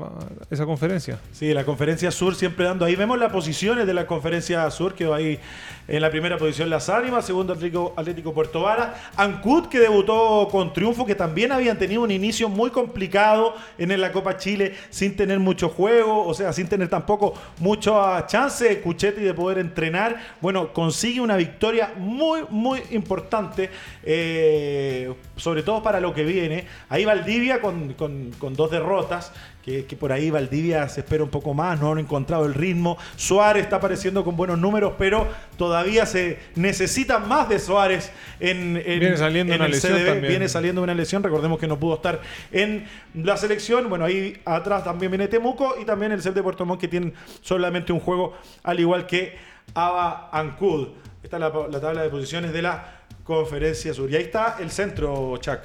[0.50, 1.20] esa conferencia.
[1.32, 2.86] Sí, la conferencia sur siempre dando.
[2.86, 5.40] Ahí vemos las posiciones de la conferencia sur, que ahí
[5.88, 8.96] en la primera posición Las Ánimas, segundo Atlético, Atlético Puerto Vara.
[9.18, 14.12] Ancud, que debutó con triunfo, que también habían tenido un inicio muy complicado en la
[14.12, 19.22] Copa Chile, sin tener mucho juego, o sea, sin tener tampoco mucha chance de Cuchetti
[19.22, 20.18] de poder entrenar.
[20.42, 23.70] Bueno, consigue una victoria muy, muy importante,
[24.04, 26.66] eh, sobre todo para lo que viene.
[26.90, 29.32] Ahí Valdivia con con, dos derrotas,
[29.64, 32.98] que, por ahí Valdivia se espera un poco más, no han encontrado el ritmo.
[33.16, 39.18] Suárez está apareciendo con buenos números, pero todavía se necesita más de Suárez en, viene
[39.18, 40.28] saliendo una lesión También.
[40.28, 42.22] Viene saliendo una lesión, recordemos que no pudo estar
[42.52, 43.90] en la selección.
[43.90, 47.14] Bueno, ahí atrás también viene Temuco y también el CEP de Puerto Montt que tienen
[47.42, 49.36] solamente un juego, al igual que
[49.74, 50.90] Aba Ancud.
[51.24, 54.12] Esta es la, la tabla de posiciones de la Conferencia Sur.
[54.12, 55.60] Y ahí está el centro, Chuck.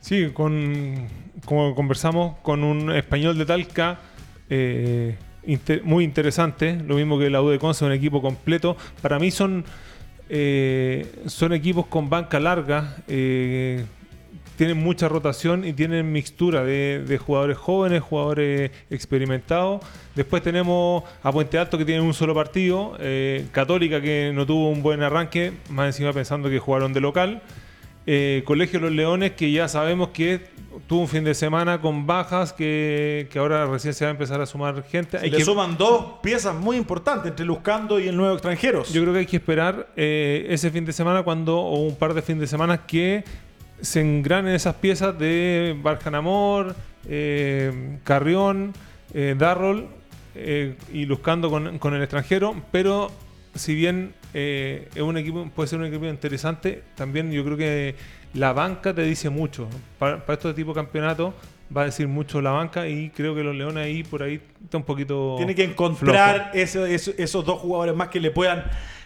[0.00, 3.98] Sí, como conversamos con un español de Talca,
[4.48, 5.16] eh,
[5.82, 8.76] muy interesante, lo mismo que la U de Conce, un equipo completo.
[9.02, 9.64] Para mí son,
[10.28, 13.84] eh, son equipos con banca larga, eh,
[14.56, 19.82] tienen mucha rotación y tienen mixtura de, jugadores jóvenes, jugadores experimentados.
[20.14, 22.96] Después tenemos a Puente Alto que tiene un solo partido,
[23.52, 27.42] Católica que no tuvo un buen arranque, más encima pensando que jugaron de local.
[28.10, 30.40] Eh, Colegio Los Leones, que ya sabemos que
[30.86, 34.46] tuvo un fin de semana con bajas, que, ahora recién se va a empezar a
[34.46, 35.18] sumar gente.
[35.18, 38.90] Hay le suman dos piezas muy importantes entre Luzcando y el nuevo extranjeros.
[38.94, 42.14] Yo creo que hay que esperar eh, ese fin de semana cuando, o un par
[42.14, 43.24] de fin de semana que
[43.82, 46.74] se engranen esas piezas de Barjanamor,
[47.10, 48.72] eh, Carrión,
[49.36, 49.86] Darrol
[50.94, 53.10] y Luzcando con, con el extranjero, pero
[53.58, 57.94] si bien eh, es un equipo, puede ser un equipo interesante, también yo creo que
[58.34, 59.68] la banca te dice mucho.
[59.98, 61.34] Para, para estos tipos de campeonatos
[61.74, 64.78] va a decir mucho la banca y creo que los Leones ahí por ahí está
[64.78, 65.34] un poquito.
[65.36, 68.64] Tiene que encontrar esos dos jugadores más que le puedan,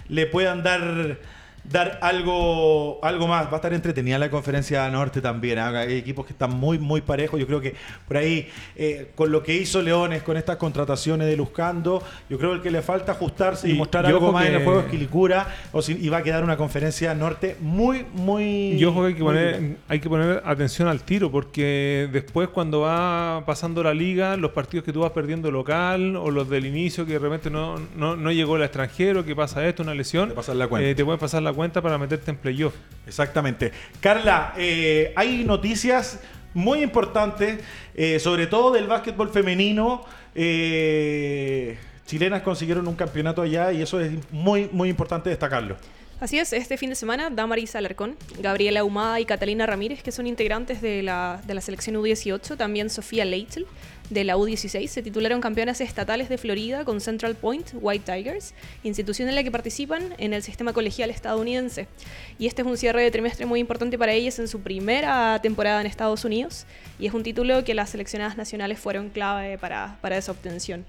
[0.09, 1.18] le puedan dar
[1.64, 3.46] dar algo, algo más.
[3.46, 5.58] Va a estar entretenida la conferencia norte también.
[5.58, 5.68] ¿ah?
[5.80, 7.38] Hay equipos que están muy, muy parejos.
[7.38, 7.74] Yo creo que
[8.06, 12.60] por ahí, eh, con lo que hizo Leones, con estas contrataciones de Luzcando, yo creo
[12.60, 15.46] que le falta ajustarse y, mostrar algo más en el juego de Esquilicura.
[15.72, 18.76] O si, y va a quedar una conferencia norte muy, muy.
[18.78, 22.80] Yo creo que hay que, poner, hay que poner atención al tiro, porque después, cuando
[22.80, 27.06] va pasando la liga, los partidos que tú vas perdiendo local o los del inicio,
[27.06, 30.68] que de repente no, no, llegó el extranjero, que pasa esto, una lesión, te, la
[30.80, 32.74] eh, te pueden pasar la cuenta para meterte en playoff.
[33.07, 33.72] Exactamente.
[34.00, 36.20] Carla, eh, hay noticias
[36.55, 37.61] muy importantes,
[37.94, 40.05] eh, sobre todo del básquetbol femenino.
[40.34, 41.76] Eh,
[42.07, 45.76] chilenas consiguieron un campeonato allá y eso es muy, muy importante destacarlo.
[46.20, 50.28] Así es, este fin de semana, Damaris Alarcón, Gabriela Humada y Catalina Ramírez, que son
[50.28, 53.66] integrantes de la, de la selección U18, también Sofía Leitzel,
[54.12, 59.28] de la U16 se titularon campeonas estatales de Florida con Central Point White Tigers, institución
[59.28, 61.88] en la que participan en el sistema colegial estadounidense.
[62.38, 65.80] Y este es un cierre de trimestre muy importante para ellas en su primera temporada
[65.80, 66.66] en Estados Unidos
[66.98, 70.84] y es un título que las seleccionadas nacionales fueron clave para, para esa obtención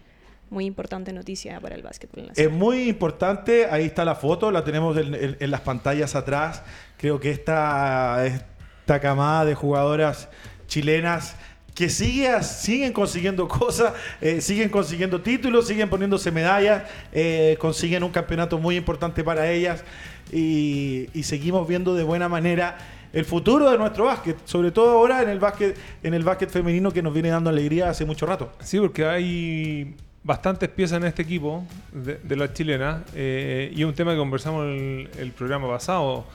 [0.49, 2.53] muy importante noticia para el básquetbol nacional.
[2.53, 6.61] Es muy importante, ahí está la foto, la tenemos en, en las pantallas atrás.
[6.97, 10.29] Creo que esta, esta camada de jugadoras
[10.67, 11.35] chilenas
[11.75, 18.11] que sigue, siguen consiguiendo cosas, eh, siguen consiguiendo títulos, siguen poniéndose medallas, eh, consiguen un
[18.11, 19.83] campeonato muy importante para ellas
[20.31, 22.77] y, seguimos viendo de buena manera
[23.11, 26.91] el futuro de nuestro básquet, sobre todo ahora en el básquet, en el básquet femenino
[26.91, 28.51] que nos viene dando alegría hace mucho rato.
[28.59, 33.93] Sí, porque hay bastantes piezas en este equipo de, de la chilena eh, y un
[33.93, 36.25] tema que conversamos en el programa pasado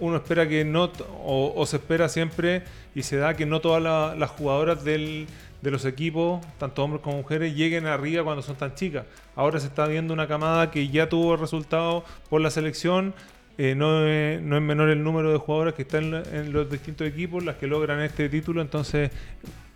[0.00, 0.90] uno espera que no,
[1.24, 2.62] o, se espera siempre
[2.94, 3.82] y se da que no todas
[4.18, 5.26] las jugadoras del,
[5.62, 9.04] de los equipos, tanto hombres como mujeres, lleguen arriba cuando son tan chicas.
[9.36, 13.14] Ahora se está viendo una camada que ya tuvo resultados por la selección.
[13.58, 16.70] Eh, no, es, no, es, menor el número de jugadoras que están en, en los
[16.70, 18.62] distintos equipos, las que logran este título.
[18.62, 19.10] Entonces,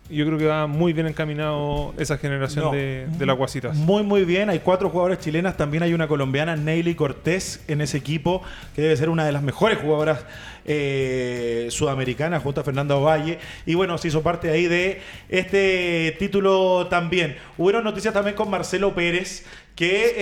[0.09, 3.75] yo creo que va muy bien encaminado esa generación de, de, la Guasitas.
[3.75, 4.49] Muy, muy bien.
[4.49, 5.57] Hay cuatro jugadoras chilenas.
[5.57, 8.43] También hay una colombiana, Neily Cortés, en ese equipo,
[8.75, 10.23] que debe ser una de las mejores jugadoras
[10.65, 13.39] eh, sudamericanas, junto a Fernanda Ovalle.
[13.65, 17.37] Y bueno, se hizo parte ahí de este título también.
[17.57, 19.43] Hubo noticias también con Marcelo Pérez,
[19.75, 20.13] que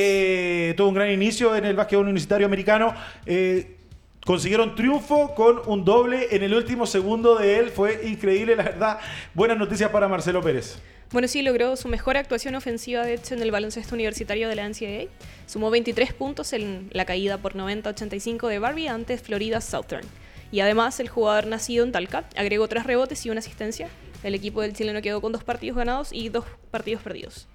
[0.69, 2.93] eh, tuvo un gran inicio en el básquetbol universitario americano.
[3.25, 3.77] Eh,
[4.25, 7.69] consiguieron triunfo con un doble en el último segundo de él.
[7.69, 8.99] Fue increíble, la verdad.
[9.33, 10.79] Buenas noticias para Marcelo Pérez.
[11.11, 14.67] Bueno, sí, logró su mejor actuación ofensiva, de hecho, en el baloncesto universitario de la
[14.67, 15.09] NCAA.
[15.45, 20.07] Sumó 23 puntos en la caída por 90-85 de Barbie ante Florida Southern.
[20.51, 23.89] Y además, el jugador nacido en Talca agregó tres rebotes y una asistencia.
[24.23, 27.47] El equipo del chileno quedó con dos partidos ganados y dos partidos perdidos.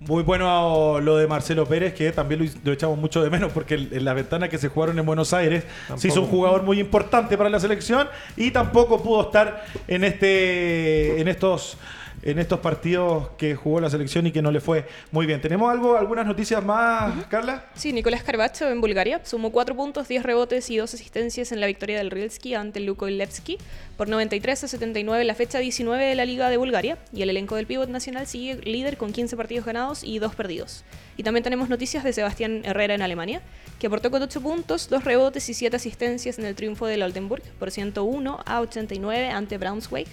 [0.00, 3.74] Muy bueno lo de Marcelo Pérez, que también lo, lo echamos mucho de menos, porque
[3.74, 5.64] en la ventana que se jugaron en Buenos Aires
[5.96, 11.20] se hizo un jugador muy importante para la selección y tampoco pudo estar en, este,
[11.20, 11.78] en estos
[12.24, 15.42] en estos partidos que jugó la selección y que no le fue muy bien.
[15.42, 17.66] ¿Tenemos algo, algunas noticias más, Carla?
[17.74, 21.66] Sí, Nicolás Carbacho en Bulgaria sumó 4 puntos, 10 rebotes y 2 asistencias en la
[21.66, 23.58] victoria del Rilski ante el Luko Levski
[23.98, 27.30] por 93 a 79 en la fecha 19 de la Liga de Bulgaria y el
[27.30, 30.82] elenco del pívot nacional sigue líder con 15 partidos ganados y 2 perdidos.
[31.18, 33.42] Y también tenemos noticias de Sebastián Herrera en Alemania,
[33.78, 37.42] que aportó con 8 puntos, 2 rebotes y 7 asistencias en el triunfo del Oldenburg
[37.58, 40.08] por 101 a 89 ante Braunschweig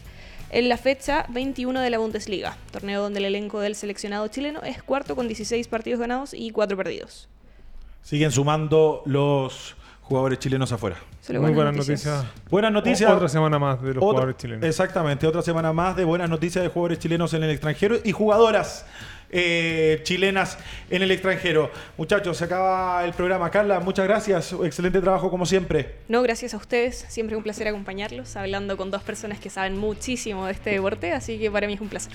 [0.51, 4.83] en la fecha 21 de la Bundesliga, torneo donde el elenco del seleccionado chileno es
[4.83, 7.29] cuarto con 16 partidos ganados y 4 perdidos.
[8.01, 10.97] Siguen sumando los jugadores chilenos afuera.
[11.29, 12.25] Muy buenas noticias.
[12.49, 13.09] Buenas noticias.
[13.09, 14.65] otra semana más de los jugadores chilenos.
[14.65, 18.85] Exactamente, otra semana más de buenas noticias de jugadores chilenos en el extranjero y jugadoras
[19.31, 20.57] eh, chilenas
[20.89, 21.71] en el extranjero.
[21.97, 23.49] Muchachos, se acaba el programa.
[23.49, 24.53] Carla, muchas gracias.
[24.63, 25.95] Excelente trabajo como siempre.
[26.07, 27.05] No, gracias a ustedes.
[27.07, 31.13] Siempre es un placer acompañarlos, hablando con dos personas que saben muchísimo de este deporte,
[31.13, 32.13] así que para mí es un placer.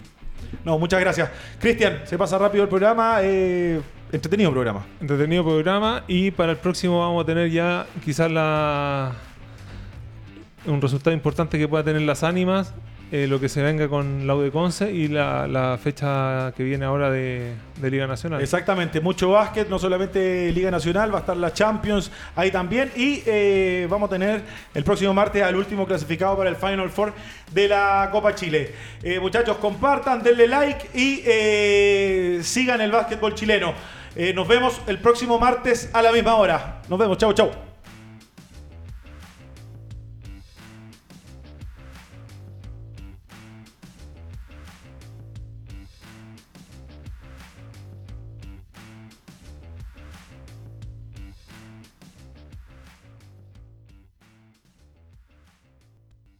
[0.65, 1.31] No, muchas gracias.
[1.59, 3.19] Cristian, se pasa rápido el programa.
[3.23, 3.81] Eh,
[4.13, 4.87] entretenido programa.
[5.01, 9.13] Entretenido programa y para el próximo vamos a tener ya quizás la
[10.67, 12.75] un resultado importante que pueda tener las ánimas
[13.13, 17.55] eh, lo que se venga con la Conce y la, fecha que viene ahora de,
[17.81, 18.41] Liga Nacional.
[18.41, 22.91] Exactamente, mucho básquet, no solamente Liga Nacional, va a estar la Champions ahí también.
[22.97, 24.43] Y eh, vamos a tener
[24.75, 27.13] el próximo martes al último clasificado para el Final Four
[27.53, 28.73] de la Copa Chile.
[29.03, 33.73] Eh, muchachos, compartan, denle like y sigan el básquetbol chileno.
[34.35, 36.83] nos vemos el próximo martes a la misma hora.
[36.89, 37.76] Nos vemos, chau, chau.